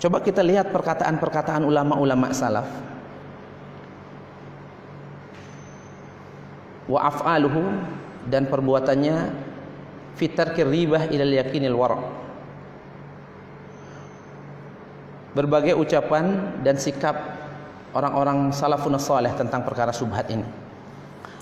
[0.00, 2.68] Coba kita lihat perkataan-perkataan ulama-ulama salaf.
[6.88, 7.62] Wa af'aluhu
[8.28, 9.48] dan perbuatannya
[10.18, 12.00] fitar ribah ilal yakinil wara.
[15.30, 17.14] Berbagai ucapan dan sikap
[17.94, 20.46] orang-orang salafun salih tentang perkara subhat ini.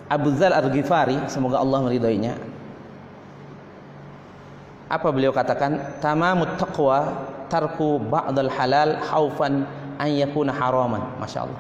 [0.09, 2.37] Abu Dzal Ar-Ghifari, semoga Allah meridainya.
[4.89, 6.01] Apa beliau katakan?
[6.01, 9.65] Tamamut taqwa tarku ba'dal halal haufan
[9.99, 11.59] an yakuna haraman masyaallah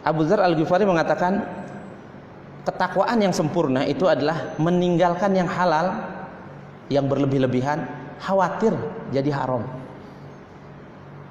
[0.00, 1.44] Abu Dzar Al-Ghifari mengatakan
[2.66, 5.96] ketakwaan yang sempurna itu adalah meninggalkan yang halal
[6.92, 7.86] yang berlebih-lebihan
[8.20, 8.74] khawatir
[9.14, 9.64] jadi haram.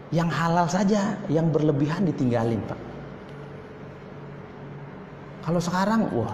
[0.09, 2.79] Yang halal saja yang berlebihan ditinggalin Pak.
[5.45, 6.33] Kalau sekarang wah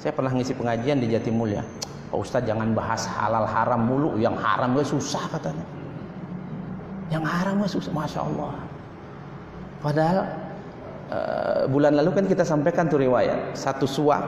[0.00, 1.60] saya pernah ngisi pengajian di Jatimulya
[2.06, 4.14] Pak Ustadz jangan bahas halal haram mulu.
[4.16, 5.66] Yang haram gue susah katanya.
[7.10, 7.90] Yang haram gue susah.
[7.90, 8.52] Masya Allah.
[9.82, 10.18] Padahal
[11.10, 13.54] uh, bulan lalu kan kita sampaikan tuh riwayat.
[13.54, 14.22] Satu suap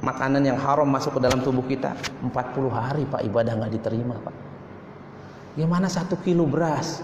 [0.00, 1.92] makanan yang haram masuk ke dalam tubuh kita
[2.24, 2.32] 40
[2.72, 4.36] hari Pak ibadah nggak diterima Pak.
[5.58, 7.02] Gimana satu kilo beras?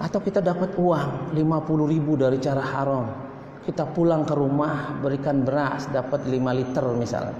[0.00, 3.06] Atau kita dapat uang 50 ribu dari cara haram.
[3.60, 7.36] Kita pulang ke rumah berikan beras dapat 5 liter misalnya.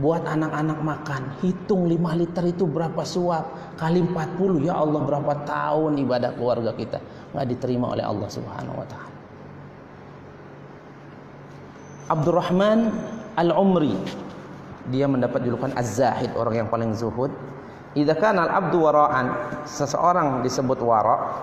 [0.00, 3.76] Buat anak-anak makan hitung 5 liter itu berapa suap?
[3.80, 7.00] Kali 40 ya Allah berapa tahun ibadah keluarga kita
[7.32, 9.09] nggak diterima oleh Allah Subhanahu wa taala
[12.10, 12.90] Abdurrahman
[13.38, 13.94] Al-Umri.
[14.90, 17.30] Dia mendapat julukan Az-Zahid orang yang paling zuhud.
[17.94, 19.26] Idza kana al-abdu wara'an
[19.66, 21.42] seseorang disebut wara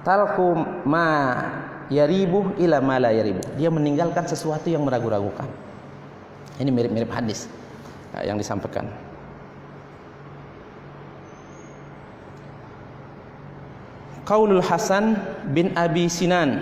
[0.00, 0.56] talku
[0.88, 1.36] ma
[1.92, 3.44] yaribu ila ma la yaribu.
[3.56, 5.48] Dia meninggalkan sesuatu yang meragu-ragukan.
[6.56, 7.48] Ini mirip-mirip hadis
[8.16, 8.88] eh, yang disampaikan.
[14.26, 15.20] Qaulul Hasan
[15.54, 16.58] bin Abi Sinan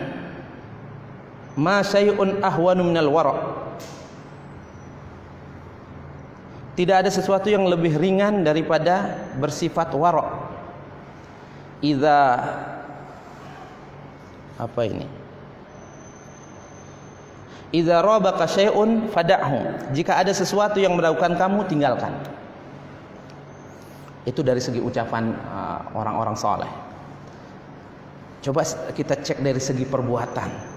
[1.54, 3.38] Ma syai'un ahwanu minal wara'
[6.74, 10.50] Tidak ada sesuatu yang lebih ringan daripada bersifat wara'
[11.84, 12.18] Iza
[14.54, 15.06] apa ini?
[17.74, 19.90] Idza rabaka syai'un fada'hu.
[19.90, 22.14] Jika ada sesuatu yang meragukan kamu, tinggalkan.
[24.22, 26.72] Itu dari segi ucapan uh, orang-orang uh, soleh.
[28.46, 28.62] Coba
[28.94, 30.73] kita cek dari segi perbuatan.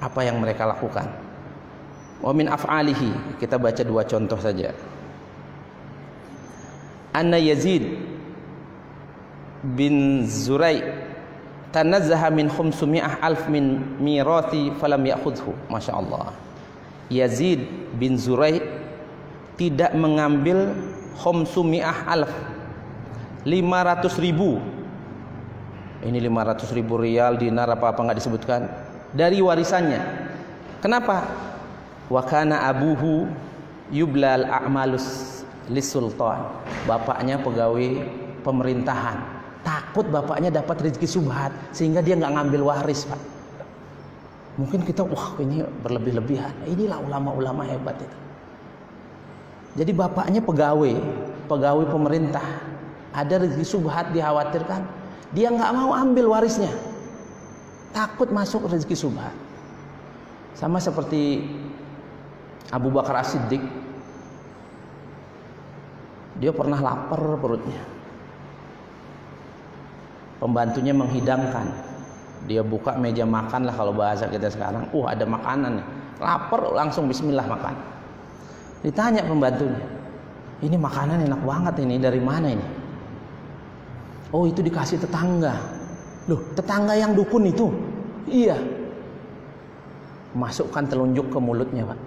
[0.00, 1.08] Apa yang mereka lakukan.
[2.20, 3.40] Wa min af'alihi.
[3.40, 4.72] Kita baca dua contoh saja.
[7.16, 7.96] Anna Yazid
[9.64, 10.84] bin Zurai
[11.72, 16.36] tanazzaha min khumsumi'ah alf min mirathi falam ya'khudhu Masya Allah
[17.08, 17.64] Yazid
[17.96, 18.60] bin Zurai
[19.56, 20.76] tidak mengambil
[21.18, 22.32] khumsumi'ah alf
[23.48, 24.60] 500 ribu
[26.04, 28.60] ini 500 ribu rial dinar apa apa nggak disebutkan
[29.16, 30.28] dari warisannya.
[30.84, 31.24] Kenapa?
[32.12, 33.26] Wakana abuhu
[33.90, 35.42] yublal a'malus
[35.82, 36.46] sultan
[36.86, 38.06] bapaknya pegawai
[38.46, 39.18] pemerintahan.
[39.66, 43.18] Takut bapaknya dapat rezeki subhat sehingga dia nggak ngambil waris pak.
[44.62, 46.54] Mungkin kita wah ini berlebih-lebihan.
[46.70, 48.18] Inilah ulama-ulama hebat itu.
[49.82, 50.94] Jadi bapaknya pegawai
[51.50, 52.46] pegawai pemerintah
[53.10, 54.86] ada rezeki subhat dikhawatirkan
[55.34, 56.70] dia nggak mau ambil warisnya
[57.96, 59.32] takut masuk rezeki subhat
[60.52, 61.48] sama seperti
[62.68, 63.64] Abu Bakar As-Siddiq.
[66.36, 67.80] Dia pernah lapar perutnya.
[70.36, 71.72] Pembantunya menghidangkan.
[72.44, 74.92] Dia buka meja makan lah kalau bahasa kita sekarang.
[74.92, 75.86] Uh ada makanan nih.
[76.20, 77.72] Lapar langsung bismillah makan.
[78.84, 79.80] Ditanya pembantunya
[80.64, 82.66] ini makanan enak banget ini dari mana ini?
[84.32, 85.75] Oh itu dikasih tetangga
[86.26, 87.70] loh tetangga yang dukun itu?
[88.26, 88.58] Iya.
[90.34, 91.98] Masukkan telunjuk ke mulutnya pak.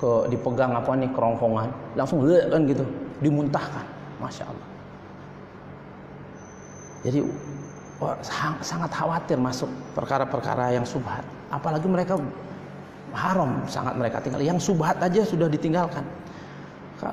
[0.00, 1.68] Ke dipegang apa nih kerongkongan.
[1.94, 2.84] Langsung kan gitu.
[3.20, 3.84] Dimuntahkan.
[4.18, 4.68] Masya Allah.
[7.06, 7.22] Jadi
[8.64, 11.22] sangat khawatir masuk perkara-perkara yang subhat.
[11.52, 12.18] Apalagi mereka
[13.14, 14.42] haram sangat mereka tinggal.
[14.42, 16.02] Yang subhat aja sudah ditinggalkan.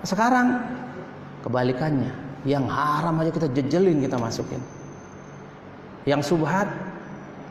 [0.08, 0.64] Sekarang
[1.46, 2.10] kebalikannya.
[2.46, 4.62] Yang haram aja kita jejelin kita masukin
[6.06, 6.70] yang subhat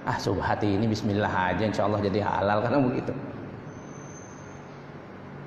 [0.04, 3.12] ah subhat ini bismillah aja insya Allah jadi halal karena begitu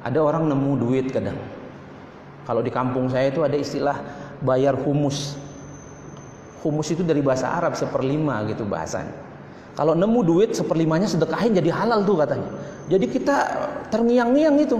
[0.04, 1.38] ada orang nemu duit kadang
[2.48, 4.00] kalau di kampung saya itu ada istilah
[4.39, 5.36] bayar humus.
[6.63, 9.12] Humus itu dari bahasa Arab seperlima gitu bahasanya.
[9.76, 12.48] Kalau nemu duit seperlimanya sedekahin jadi halal tuh katanya.
[12.88, 13.36] Jadi kita
[13.91, 14.80] terngiang-ngiang itu.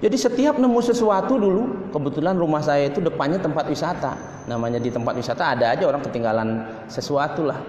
[0.00, 4.16] Jadi setiap nemu sesuatu dulu, kebetulan rumah saya itu depannya tempat wisata.
[4.48, 6.48] Namanya di tempat wisata ada aja orang ketinggalan
[6.88, 7.60] sesuatu lah.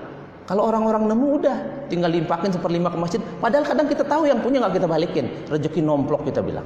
[0.47, 1.57] Kalau orang-orang nemu udah
[1.91, 3.19] tinggal limpahin seperlima ke masjid.
[3.43, 5.27] Padahal kadang kita tahu yang punya nggak kita balikin.
[5.51, 6.63] Rezeki nomplok kita bilang.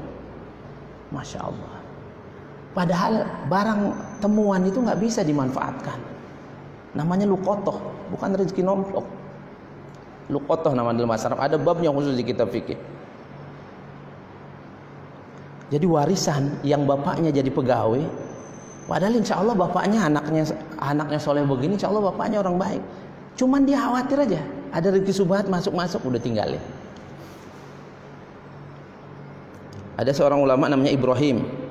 [1.10, 1.74] Masya Allah.
[2.78, 3.82] Padahal barang
[4.22, 5.98] temuan itu nggak bisa dimanfaatkan.
[6.94, 7.82] Namanya lukotoh,
[8.14, 9.06] bukan rezeki nomplok.
[10.30, 11.42] Lukotoh nama dalam Arab.
[11.42, 12.95] Ada babnya khusus di kitab fikih.
[15.74, 18.06] Jadi warisan yang bapaknya jadi pegawai,
[18.86, 20.46] padahal insya Allah bapaknya anaknya
[20.78, 22.82] anaknya soleh begini, insya Allah bapaknya orang baik.
[23.36, 26.62] Cuman dia khawatir aja, ada rezeki subhat masuk-masuk udah tinggalin.
[29.96, 31.66] Ada seorang ulama namanya Ibrahim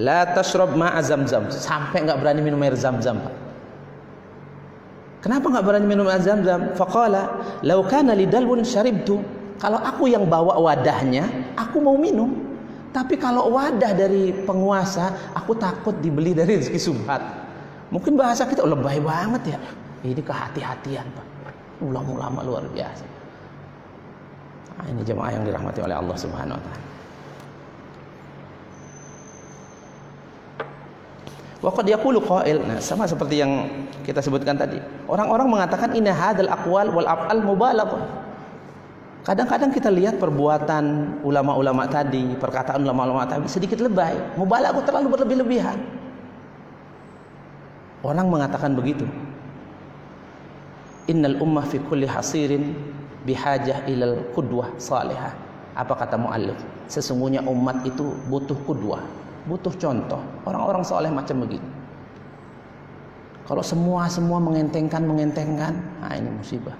[0.00, 1.52] La tashrab ma'a zam-zam.
[1.52, 3.34] Sampai enggak berani minum air zam-zam, Pak.
[5.20, 6.72] Kenapa enggak berani minum air zam-zam?
[6.72, 7.28] Faqala,
[7.60, 9.20] "Law kana lidalwun syaribtu."
[9.60, 12.49] Kalau aku yang bawa wadahnya, aku mau minum.
[12.90, 17.22] Tapi kalau wadah dari penguasa, aku takut dibeli dari rezeki subhat.
[17.94, 19.58] Mungkin bahasa kita oh, lebay banget ya.
[20.02, 21.26] Ini kehati-hatian, Pak.
[21.86, 23.06] Ulama-ulama luar biasa.
[24.80, 26.88] Nah, ini jemaah yang dirahmati oleh Allah Subhanahu wa taala.
[31.60, 32.58] Waqad yaqulu qail.
[32.64, 33.68] Nah, sama seperti yang
[34.00, 34.80] kita sebutkan tadi.
[35.04, 38.29] Orang-orang mengatakan inna hadzal aqwal wal af'al mubalaghah.
[39.20, 45.76] Kadang-kadang kita lihat perbuatan ulama-ulama tadi, perkataan ulama-ulama tadi sedikit lebay, mubalaghah terlalu berlebih-lebihan.
[48.00, 49.04] Orang mengatakan begitu.
[51.12, 52.72] Innal ummah fi kulli hasirin
[53.28, 55.36] bihajah ilal qudwah salihah.
[55.76, 56.56] Apa kata muallif?
[56.88, 59.04] Sesungguhnya umat itu butuh kudwah,
[59.48, 61.64] butuh contoh orang-orang soleh macam begini
[63.48, 66.76] kalau semua semua mengentengkan mengentengkan nah ini musibah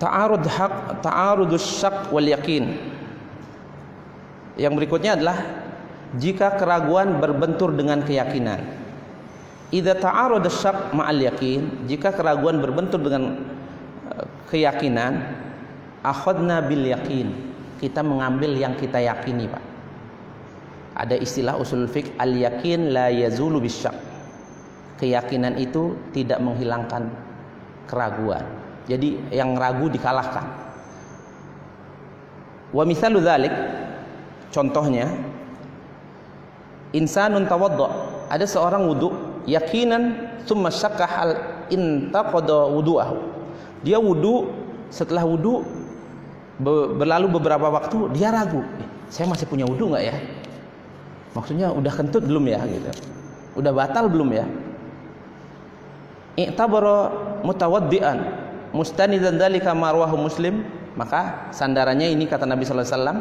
[0.00, 2.74] ta'arud haq ta'arudus syak wal yakin
[4.58, 5.38] yang berikutnya adalah
[6.14, 8.84] jika keraguan berbentur dengan keyakinan
[9.74, 13.42] Idza ta'arada syak ma'al yakin, jika keraguan berbentur dengan
[14.06, 15.18] eh, keyakinan,
[16.06, 17.34] akhadna bil yakin.
[17.82, 19.64] Kita mengambil yang kita yakini, Pak.
[20.94, 23.98] Ada istilah usul fiqh al yakin la yazulu bisyak.
[24.94, 27.10] Keyakinan itu tidak menghilangkan
[27.90, 28.46] keraguan.
[28.84, 30.44] Jadi yang ragu dikalahkan.
[32.74, 33.54] Wa misalu dzalik
[34.50, 35.08] contohnya
[36.90, 37.86] insanun tawaddo
[38.28, 39.14] ada seorang wudhu
[39.48, 41.30] yakinan thumma syakka hal
[41.72, 43.16] intaqada wudu'ahu.
[43.84, 44.48] Dia wudu,
[44.88, 45.64] setelah wudu
[46.96, 50.16] berlalu beberapa waktu dia ragu, eh, saya masih punya wudu nggak ya?
[51.34, 52.90] Maksudnya udah kentut belum ya gitu.
[53.58, 54.46] Udah batal belum ya?
[56.34, 57.10] I'tabara
[57.42, 58.43] mutawaddian.
[58.74, 60.66] Mustanidan dzalika marwahu muslim.
[60.94, 63.18] Maka sandarannya ini kata Nabi sallallahu alaihi wasallam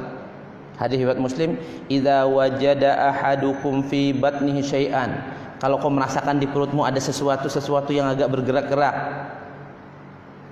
[0.78, 1.50] hadis riwayat muslim
[1.90, 5.10] idza wajada ahadukum fi batnihi syai'an.
[5.58, 8.96] Kalau kau merasakan di perutmu ada sesuatu sesuatu yang agak bergerak-gerak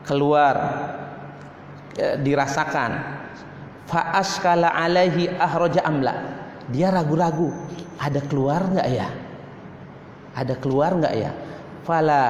[0.07, 0.55] keluar
[1.93, 2.91] ya, dirasakan
[3.85, 6.15] fa askala alaihi ahraja amla
[6.73, 7.53] dia ragu-ragu
[8.01, 9.13] ada keluar nggak ya?
[10.33, 11.29] Ada keluar nggak ya?
[11.85, 12.21] Fala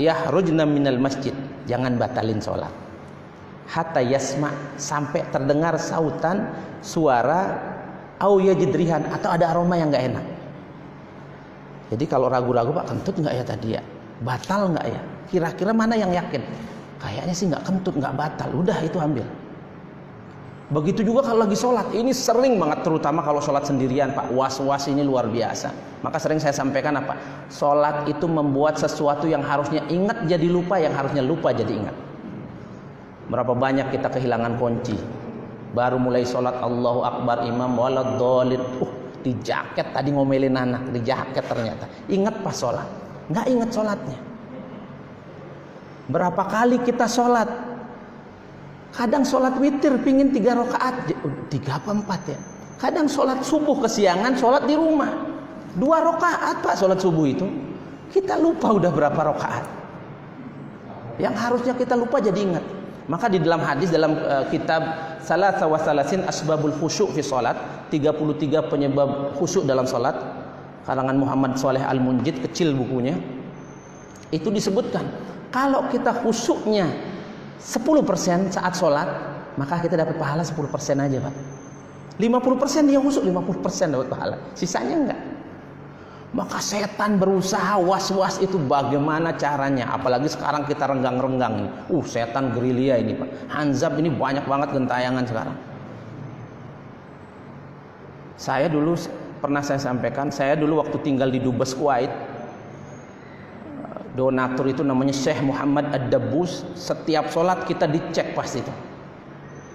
[0.00, 1.36] yahrujna minal masjid
[1.68, 2.70] jangan batalin sholat.
[3.68, 6.50] Hatta yasma sampai terdengar sautan
[6.84, 7.56] suara
[8.20, 10.26] au yajidrihan atau ada aroma yang nggak enak.
[11.92, 13.82] Jadi kalau ragu-ragu pak kentut nggak ya tadi ya?
[14.22, 15.00] Batal nggak ya?
[15.28, 16.42] Kira-kira mana yang yakin?
[17.00, 18.48] Kayaknya sih nggak kentut nggak batal.
[18.54, 19.24] Udah itu ambil
[20.72, 21.92] Begitu juga kalau lagi sholat.
[21.92, 24.32] Ini sering banget terutama kalau sholat sendirian Pak.
[24.32, 25.68] Was-was ini luar biasa.
[26.00, 27.12] Maka sering saya sampaikan apa?
[27.52, 30.80] Sholat itu membuat sesuatu yang harusnya ingat jadi lupa.
[30.80, 31.96] Yang harusnya lupa jadi ingat.
[33.28, 34.96] Berapa banyak kita kehilangan kunci.
[35.76, 38.64] Baru mulai sholat Allahu Akbar imam walad dolin.
[38.80, 40.88] Uh, di jaket tadi ngomelin anak.
[40.88, 41.84] Di jaket ternyata.
[42.08, 42.88] Ingat pas sholat.
[43.28, 44.18] Nggak ingat sholatnya.
[46.08, 47.71] Berapa kali kita sholat
[48.92, 51.08] Kadang sholat witir pingin tiga rakaat,
[51.48, 52.38] tiga apa empat ya.
[52.76, 55.08] Kadang sholat subuh kesiangan, sholat di rumah.
[55.72, 57.48] Dua rakaat pak sholat subuh itu.
[58.12, 59.64] Kita lupa udah berapa rakaat.
[61.16, 62.64] Yang harusnya kita lupa jadi ingat.
[63.08, 64.84] Maka di dalam hadis dalam uh, kitab
[65.24, 70.16] Salah Sawasalasin Asbabul Khusyuk fi Salat 33 penyebab khusyuk dalam salat
[70.88, 73.20] karangan Muhammad Saleh Al-Munjid kecil bukunya
[74.32, 75.04] itu disebutkan
[75.52, 76.88] kalau kita khusyuknya
[77.62, 79.08] 10% saat sholat
[79.54, 80.58] maka kita dapat pahala 10%
[80.98, 81.34] aja Pak.
[82.20, 84.36] 50% dia husuk 50% dapat pahala.
[84.52, 85.20] Sisanya enggak.
[86.32, 93.12] Maka setan berusaha was-was itu bagaimana caranya apalagi sekarang kita renggang-renggang uh setan gerilya ini
[93.14, 93.52] Pak.
[93.52, 95.56] Hanzab ini banyak banget gentayangan sekarang.
[98.40, 98.96] Saya dulu
[99.44, 102.10] pernah saya sampaikan saya dulu waktu tinggal di Dubes Kuwait
[104.12, 106.76] donatur itu namanya Syekh Muhammad Ad-Dabbus.
[106.76, 108.72] Setiap sholat kita dicek pasti itu.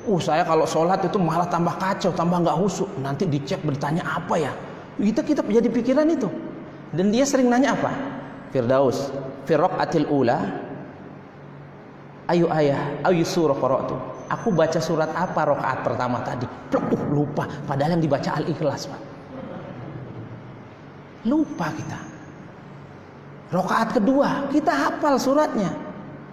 [0.07, 2.87] Uh saya kalau sholat itu malah tambah kacau tambah nggak husuk.
[3.01, 4.53] Nanti dicek bertanya apa ya?
[4.97, 6.29] Kita kita jadi pikiran itu.
[6.93, 7.91] Dan dia sering nanya apa?
[8.55, 9.11] Firdaus
[9.43, 10.39] Firok atil ula
[12.31, 13.95] ayu ayah ayu surah qara'tu.
[14.27, 16.47] Aku baca surat apa rokaat pertama tadi?
[16.75, 17.47] Uh, lupa.
[17.63, 19.01] Padahal yang dibaca al-ikhlas pak.
[21.27, 22.06] Lupa kita
[23.47, 25.71] Rokaat kedua kita hafal suratnya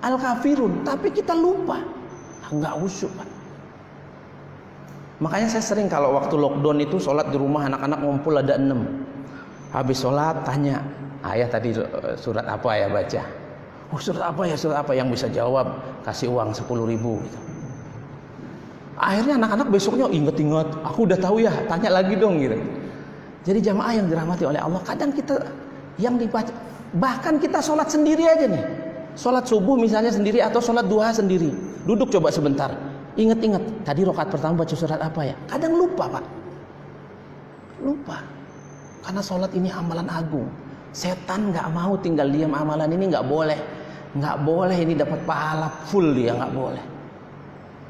[0.02, 1.78] Al-Kafirun tapi kita lupa
[2.50, 3.28] nggak usyuk Pak.
[5.22, 9.06] Makanya saya sering kalau waktu lockdown itu sholat di rumah anak-anak ngumpul ada enam.
[9.70, 10.82] Habis sholat tanya
[11.30, 13.22] ayah tadi eh, surat apa ya baca?
[13.94, 15.70] Oh surat apa ya surat apa yang bisa jawab
[16.02, 17.38] kasih uang sepuluh ribu gitu.
[18.94, 22.54] Akhirnya anak-anak besoknya inget-inget, aku udah tahu ya, tanya lagi dong gitu.
[23.42, 25.34] Jadi jamaah yang dirahmati oleh Allah, kadang kita
[25.98, 26.54] yang dibaca
[26.95, 28.64] Bahkan kita sholat sendiri aja nih.
[29.18, 31.51] Sholat subuh misalnya sendiri atau sholat duha sendiri.
[31.86, 32.70] Duduk coba sebentar.
[33.14, 35.34] Ingat-ingat, tadi rokat pertama baca surat apa ya?
[35.47, 36.24] Kadang lupa pak.
[37.82, 38.18] Lupa.
[39.07, 40.51] Karena sholat ini amalan agung.
[40.95, 43.59] Setan nggak mau tinggal diam amalan ini nggak boleh.
[44.14, 46.84] Nggak boleh ini dapat pahala full dia nggak boleh.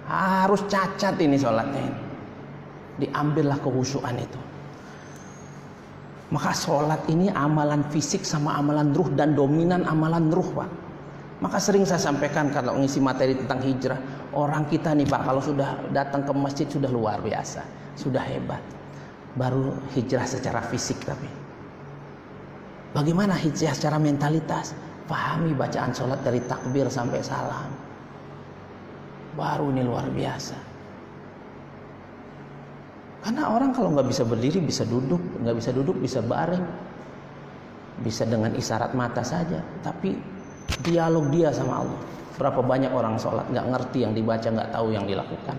[0.09, 2.01] Harus cacat ini sholatnya ini.
[3.05, 4.41] Diambillah kehusuan itu.
[6.35, 10.71] Maka sholat ini amalan fisik sama amalan ruh dan dominan amalan ruh Pak.
[11.39, 14.03] Maka sering saya sampaikan kalau ngisi materi tentang hijrah.
[14.35, 17.63] Orang kita nih Pak kalau sudah datang ke masjid sudah luar biasa.
[17.95, 18.59] Sudah hebat.
[19.39, 21.31] Baru hijrah secara fisik tapi.
[22.91, 24.75] Bagaimana hijrah secara mentalitas?
[25.07, 27.71] Pahami bacaan sholat dari takbir sampai salam.
[29.39, 30.74] Baru ini luar biasa.
[33.25, 36.61] Karena orang kalau nggak bisa berdiri bisa duduk, nggak bisa duduk bisa baring,
[38.05, 39.65] bisa dengan isyarat mata saja.
[39.81, 40.13] Tapi
[40.85, 42.01] dialog dia sama Allah.
[42.37, 45.57] Berapa banyak orang sholat nggak ngerti yang dibaca, nggak tahu yang dilakukan.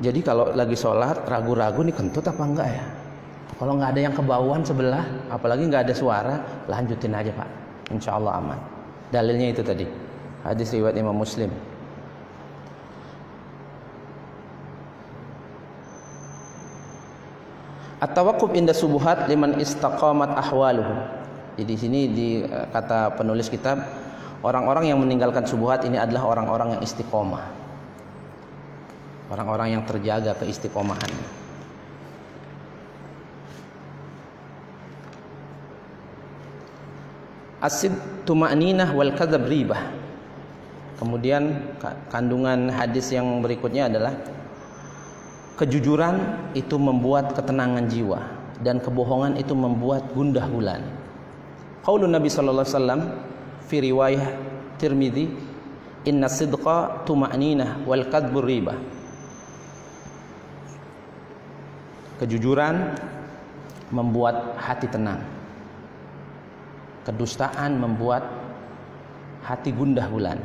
[0.00, 2.84] Jadi kalau lagi sholat ragu-ragu nih kentut apa enggak ya?
[3.56, 6.36] Kalau nggak ada yang kebauan sebelah, apalagi nggak ada suara,
[6.68, 7.48] lanjutin aja pak.
[7.92, 8.79] Insya Allah aman.
[9.10, 9.86] Dalilnya itu tadi.
[10.46, 11.50] Hadis riwayat Imam Muslim.
[18.00, 20.94] At-tawakkuf inda subuhat liman istaqamat ahwaluhu.
[21.60, 23.84] Jadi sini di eh, kata penulis kitab
[24.40, 27.44] orang-orang yang meninggalkan subuhat ini adalah orang-orang yang istiqomah.
[29.28, 31.49] Orang-orang yang terjaga keistiqomahannya.
[37.60, 37.92] Asid
[38.24, 39.92] tuma'ninah wal kadzab ribah.
[40.96, 41.76] Kemudian
[42.08, 44.12] kandungan hadis yang berikutnya adalah
[45.60, 46.16] kejujuran
[46.56, 48.20] itu membuat ketenangan jiwa
[48.60, 50.88] dan kebohongan itu membuat gundah gulana.
[51.84, 53.00] Qaulun Nabi sallallahu alaihi wasallam
[53.64, 54.28] fi riwayah
[54.80, 55.28] Tirmizi
[56.08, 58.76] inna sidqa tuma'ninah wal kadzbu ribah.
[62.20, 62.96] Kejujuran
[63.92, 65.20] membuat hati tenang.
[67.00, 68.22] Kedustaan membuat
[69.44, 70.44] hati gundah gulana.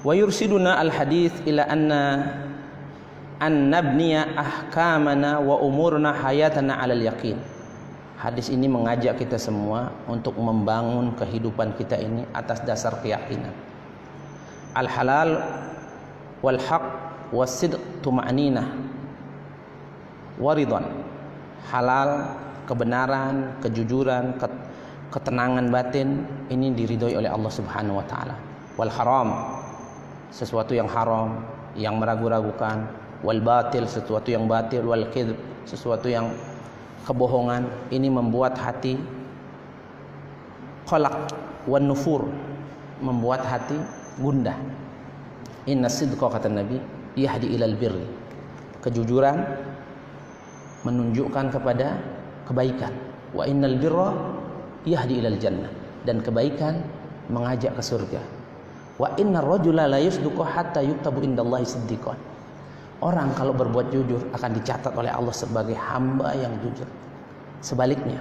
[0.00, 2.02] Wa yursiduna al hadis ila anna
[3.36, 7.36] an nabniya ahkamana wa umurna hayatana al yaqin.
[8.20, 13.52] Hadis ini mengajak kita semua untuk membangun kehidupan kita ini atas dasar keyakinan.
[14.76, 15.40] Al halal
[16.40, 16.84] wal haq
[17.32, 18.64] was sidq tuma'ninah
[20.40, 20.84] waridon
[21.68, 22.32] halal
[22.70, 24.38] kebenaran kejujuran
[25.10, 26.22] ketenangan batin
[26.54, 28.38] ini diridhoi oleh Allah Subhanahu wa taala.
[28.78, 29.28] Wal haram
[30.30, 31.42] sesuatu yang haram
[31.74, 32.86] yang meragu-ragukan.
[33.26, 34.86] Wal batil sesuatu yang batil.
[34.86, 35.34] Wal kidb
[35.66, 36.30] sesuatu yang
[37.10, 37.66] kebohongan.
[37.90, 38.94] Ini membuat hati
[40.86, 41.34] qalaq
[41.66, 42.30] wan nufur
[43.02, 43.76] membuat hati
[44.22, 44.54] gundah.
[45.66, 46.78] Inna sidqa kata Nabi
[47.18, 48.06] yahdi ilal birri.
[48.80, 49.42] Kejujuran
[50.86, 51.98] menunjukkan kepada
[52.50, 52.90] kebaikan.
[53.30, 54.10] Wa innal birra
[54.82, 55.70] yahdi ilal jannah
[56.02, 56.82] dan kebaikan
[57.30, 58.20] mengajak ke surga.
[58.98, 62.18] Wa innar rajula la yusduqu hatta yuktabu indallahi siddiqan.
[63.00, 66.84] Orang kalau berbuat jujur akan dicatat oleh Allah sebagai hamba yang jujur.
[67.64, 68.20] Sebaliknya,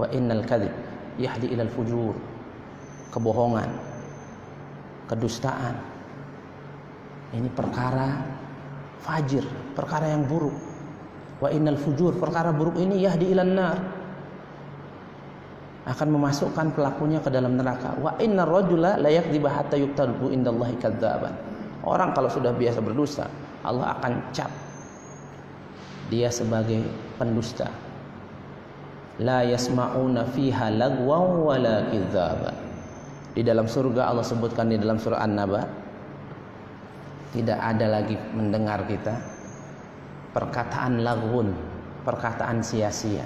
[0.00, 0.72] wa innal kadzib
[1.20, 2.16] yahdi ilal fujur.
[3.10, 3.68] Kebohongan,
[5.10, 5.74] kedustaan.
[7.34, 8.24] Ini perkara
[9.02, 9.44] fajir,
[9.74, 10.69] perkara yang buruk
[11.40, 13.78] wa innal fujur perkara buruk ini yahdi ilan nar.
[15.88, 17.96] Akan memasukkan pelakunya ke dalam neraka.
[17.98, 21.32] Wa innar rajula la yakdziba hatta yuktabu indallahi kadzaban.
[21.80, 23.24] Orang kalau sudah biasa berdusta
[23.64, 24.52] Allah akan cap
[26.12, 26.84] dia sebagai
[27.16, 27.70] pendusta.
[29.20, 32.56] La yasma'una fiha lagwan wala kidzaban.
[33.30, 35.62] Di dalam surga Allah sebutkan di dalam surah An-Naba
[37.30, 39.14] tidak ada lagi mendengar kita
[40.30, 41.50] perkataan lagun,
[42.06, 43.24] perkataan sia-sia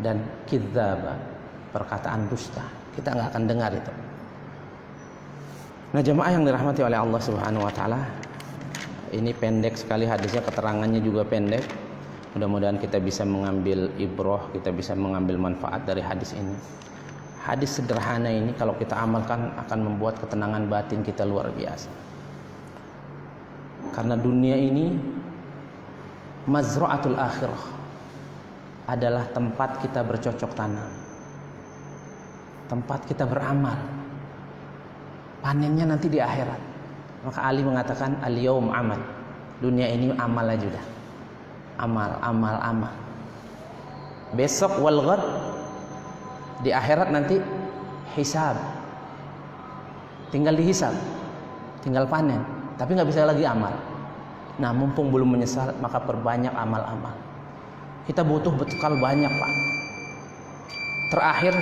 [0.00, 1.18] dan kidzaba,
[1.74, 2.64] perkataan dusta.
[2.96, 3.92] Kita nggak akan dengar itu.
[5.88, 8.00] Nah, jemaah yang dirahmati oleh Allah Subhanahu wa taala,
[9.14, 11.64] ini pendek sekali hadisnya, keterangannya juga pendek.
[12.36, 16.52] Mudah-mudahan kita bisa mengambil ibroh, kita bisa mengambil manfaat dari hadis ini.
[17.40, 21.88] Hadis sederhana ini kalau kita amalkan akan membuat ketenangan batin kita luar biasa.
[23.96, 24.92] Karena dunia ini
[26.48, 27.62] mazra'atul akhirah
[28.88, 30.88] adalah tempat kita bercocok tanam.
[32.72, 33.76] Tempat kita beramal.
[35.44, 36.60] Panennya nanti di akhirat.
[37.28, 38.96] Maka Ali mengatakan al-yaum amal.
[39.60, 40.86] Dunia ini amal aja dah.
[41.84, 42.94] Amal, amal, amal.
[44.32, 45.04] Besok wal
[46.64, 47.36] di akhirat nanti
[48.16, 48.56] hisab.
[50.32, 50.92] Tinggal dihisab.
[51.84, 52.42] Tinggal panen,
[52.74, 53.72] tapi nggak bisa lagi amal.
[54.58, 57.14] Nah, mumpung belum menyesal, maka perbanyak amal-amal.
[58.10, 59.52] Kita butuh bekal banyak, Pak.
[61.14, 61.54] Terakhir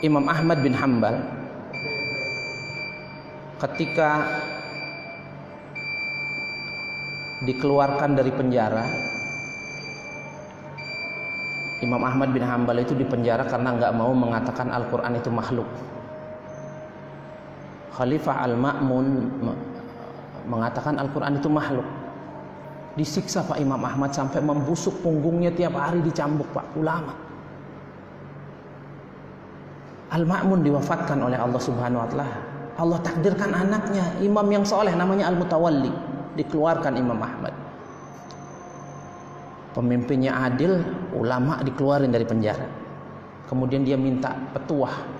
[0.00, 1.20] Imam Ahmad bin Hambal
[3.60, 4.24] ketika
[7.44, 8.88] dikeluarkan dari penjara
[11.84, 15.68] Imam Ahmad bin Hambal itu dipenjara karena nggak mau mengatakan Al-Quran itu makhluk
[18.00, 19.28] Khalifah Al-Ma'mun
[20.48, 21.84] mengatakan Al-Quran itu makhluk.
[22.96, 27.12] Disiksa Pak Imam Ahmad sampai membusuk punggungnya tiap hari dicambuk Pak ulama.
[30.16, 32.28] Al-Ma'mun diwafatkan oleh Allah Subhanahu wa taala.
[32.80, 35.92] Allah takdirkan anaknya imam yang soleh namanya Al-Mutawalli
[36.40, 37.52] dikeluarkan Imam Ahmad.
[39.76, 40.80] Pemimpinnya adil,
[41.12, 42.64] ulama dikeluarin dari penjara.
[43.44, 45.19] Kemudian dia minta petuah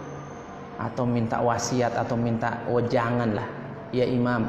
[0.81, 3.49] atau minta wasiat atau minta wejangan lah.
[3.93, 4.49] Ya imam.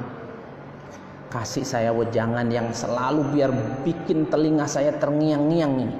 [1.27, 3.51] Kasih saya wejangan yang selalu biar
[3.83, 5.97] bikin telinga saya terngiang-ngiang ini.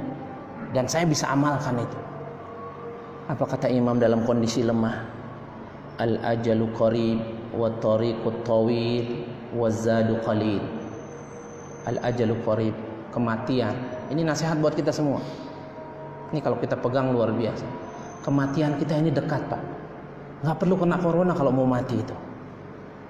[0.72, 2.00] Dan saya bisa amalkan itu.
[3.28, 5.04] Apa kata imam dalam kondisi lemah?
[6.00, 7.20] Al ajalu qarib
[7.52, 10.64] wa tariqut tawil wa zadu qalil.
[11.92, 12.76] Al ajalu qarib
[13.12, 13.76] kematian.
[14.08, 15.20] Ini nasihat buat kita semua.
[16.32, 17.68] Ini kalau kita pegang luar biasa.
[18.24, 19.81] Kematian kita ini dekat pak
[20.42, 22.16] nggak perlu kena corona kalau mau mati itu.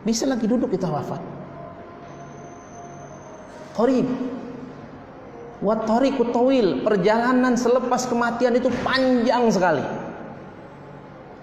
[0.03, 1.21] Bisa lagi duduk kita wafat.
[3.71, 4.07] Qorib
[5.61, 9.85] Watoriku tawil, perjalanan selepas kematian itu panjang sekali.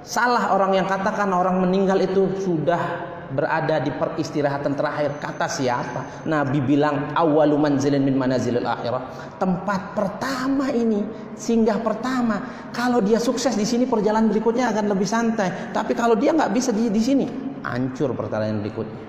[0.03, 2.83] Salah orang yang katakan orang meninggal itu sudah
[3.29, 5.21] berada di peristirahatan terakhir.
[5.21, 6.25] Kata siapa?
[6.25, 9.37] Nabi bilang awalu manzilin min manazilil akhirah.
[9.37, 11.05] Tempat pertama ini,
[11.37, 12.69] singgah pertama.
[12.73, 15.73] Kalau dia sukses di sini perjalanan berikutnya akan lebih santai.
[15.73, 17.27] Tapi kalau dia nggak bisa di, di sini,
[17.65, 19.05] hancur perjalanan berikutnya.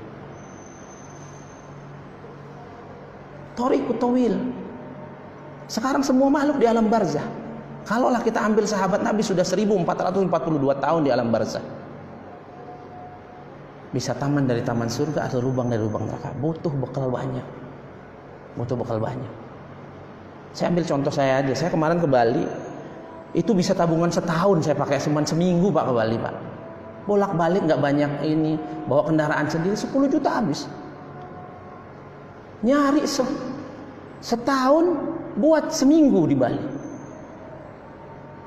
[3.56, 4.36] Toriku tawil.
[5.68, 7.24] Sekarang semua makhluk di alam barzah.
[7.84, 10.28] Kalaulah kita ambil sahabat Nabi sudah 1442
[10.78, 11.79] tahun di alam barzah
[13.90, 16.30] bisa taman dari taman surga atau lubang dari lubang neraka.
[16.38, 17.46] Butuh bekal banyak.
[18.54, 19.34] Butuh bekal banyak.
[20.54, 21.54] Saya ambil contoh saya aja.
[21.58, 22.46] Saya kemarin ke Bali.
[23.34, 25.02] Itu bisa tabungan setahun saya pakai.
[25.02, 26.36] Cuma seminggu pak ke Bali pak.
[27.10, 28.54] Bolak balik nggak banyak ini.
[28.86, 30.70] Bawa kendaraan sendiri 10 juta habis.
[32.62, 33.26] Nyari se
[34.22, 34.86] setahun
[35.34, 36.66] buat seminggu di Bali.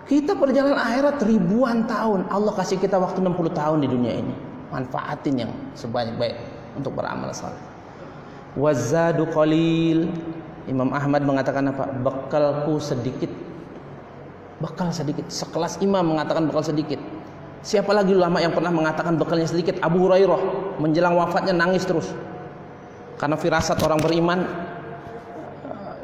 [0.07, 2.31] Kita perjalanan akhirat ribuan tahun.
[2.31, 6.35] Allah kasih kita waktu 60 tahun di dunia ini manfaatin yang sebanyak-baik
[6.75, 7.61] untuk beramal saleh.
[8.57, 10.09] Wazadu qalil.
[10.67, 11.91] Imam Ahmad mengatakan apa?
[11.91, 13.29] Bekalku sedikit.
[14.63, 15.27] Bekal sedikit.
[15.29, 16.99] Sekelas imam mengatakan bekal sedikit.
[17.63, 19.79] Siapa lagi ulama yang pernah mengatakan bekalnya sedikit?
[19.83, 22.11] Abu Hurairah menjelang wafatnya nangis terus.
[23.19, 24.39] Karena firasat orang beriman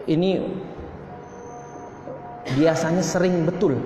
[0.07, 0.39] ini
[2.55, 3.79] biasanya sering betul.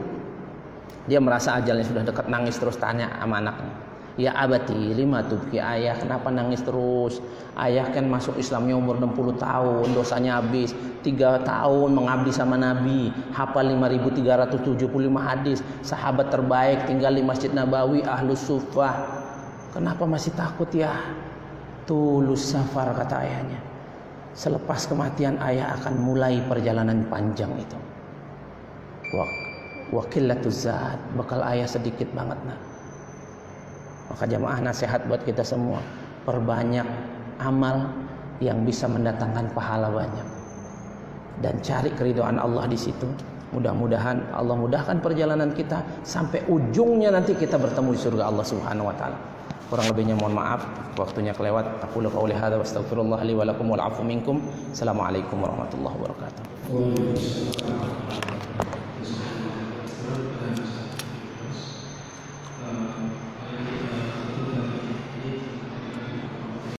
[1.09, 3.91] Dia merasa ajalnya sudah dekat nangis terus tanya sama anaknya.
[4.20, 7.24] Ya abati lima tubki ayah kenapa nangis terus?
[7.56, 10.76] Ayah kan masuk Islamnya umur 60 tahun Dosanya habis.
[11.00, 14.84] Tiga tahun mengabdi sama Nabi Hafal 5375
[15.16, 15.64] hadis.
[15.80, 19.22] Sahabat terbaik tinggal di Masjid Nabawi Ahlus Sufah
[19.72, 20.92] Kenapa masih takut ya?
[21.88, 23.60] Tulus safar kata ayahnya.
[24.36, 27.78] Selepas kematian ayah akan mulai perjalanan panjang itu.
[29.92, 32.71] Wakilatuz zat Bekal ayah sedikit banget nah
[34.12, 35.80] maka jamaah nasihat buat kita semua,
[36.28, 36.84] perbanyak
[37.40, 37.88] amal
[38.44, 40.28] yang bisa mendatangkan pahala banyak.
[41.40, 43.08] Dan cari keridhaan Allah di situ.
[43.52, 48.96] Mudah-mudahan Allah mudahkan perjalanan kita sampai ujungnya nanti kita bertemu di surga Allah Subhanahu wa
[48.96, 49.16] taala.
[49.72, 50.68] Kurang lebihnya mohon maaf,
[51.00, 51.64] waktunya kelewat.
[51.88, 52.28] Aku wa
[52.60, 54.44] astaghfirullah li wa lakum wal minkum.
[54.72, 56.44] Assalamualaikum warahmatullahi wabarakatuh.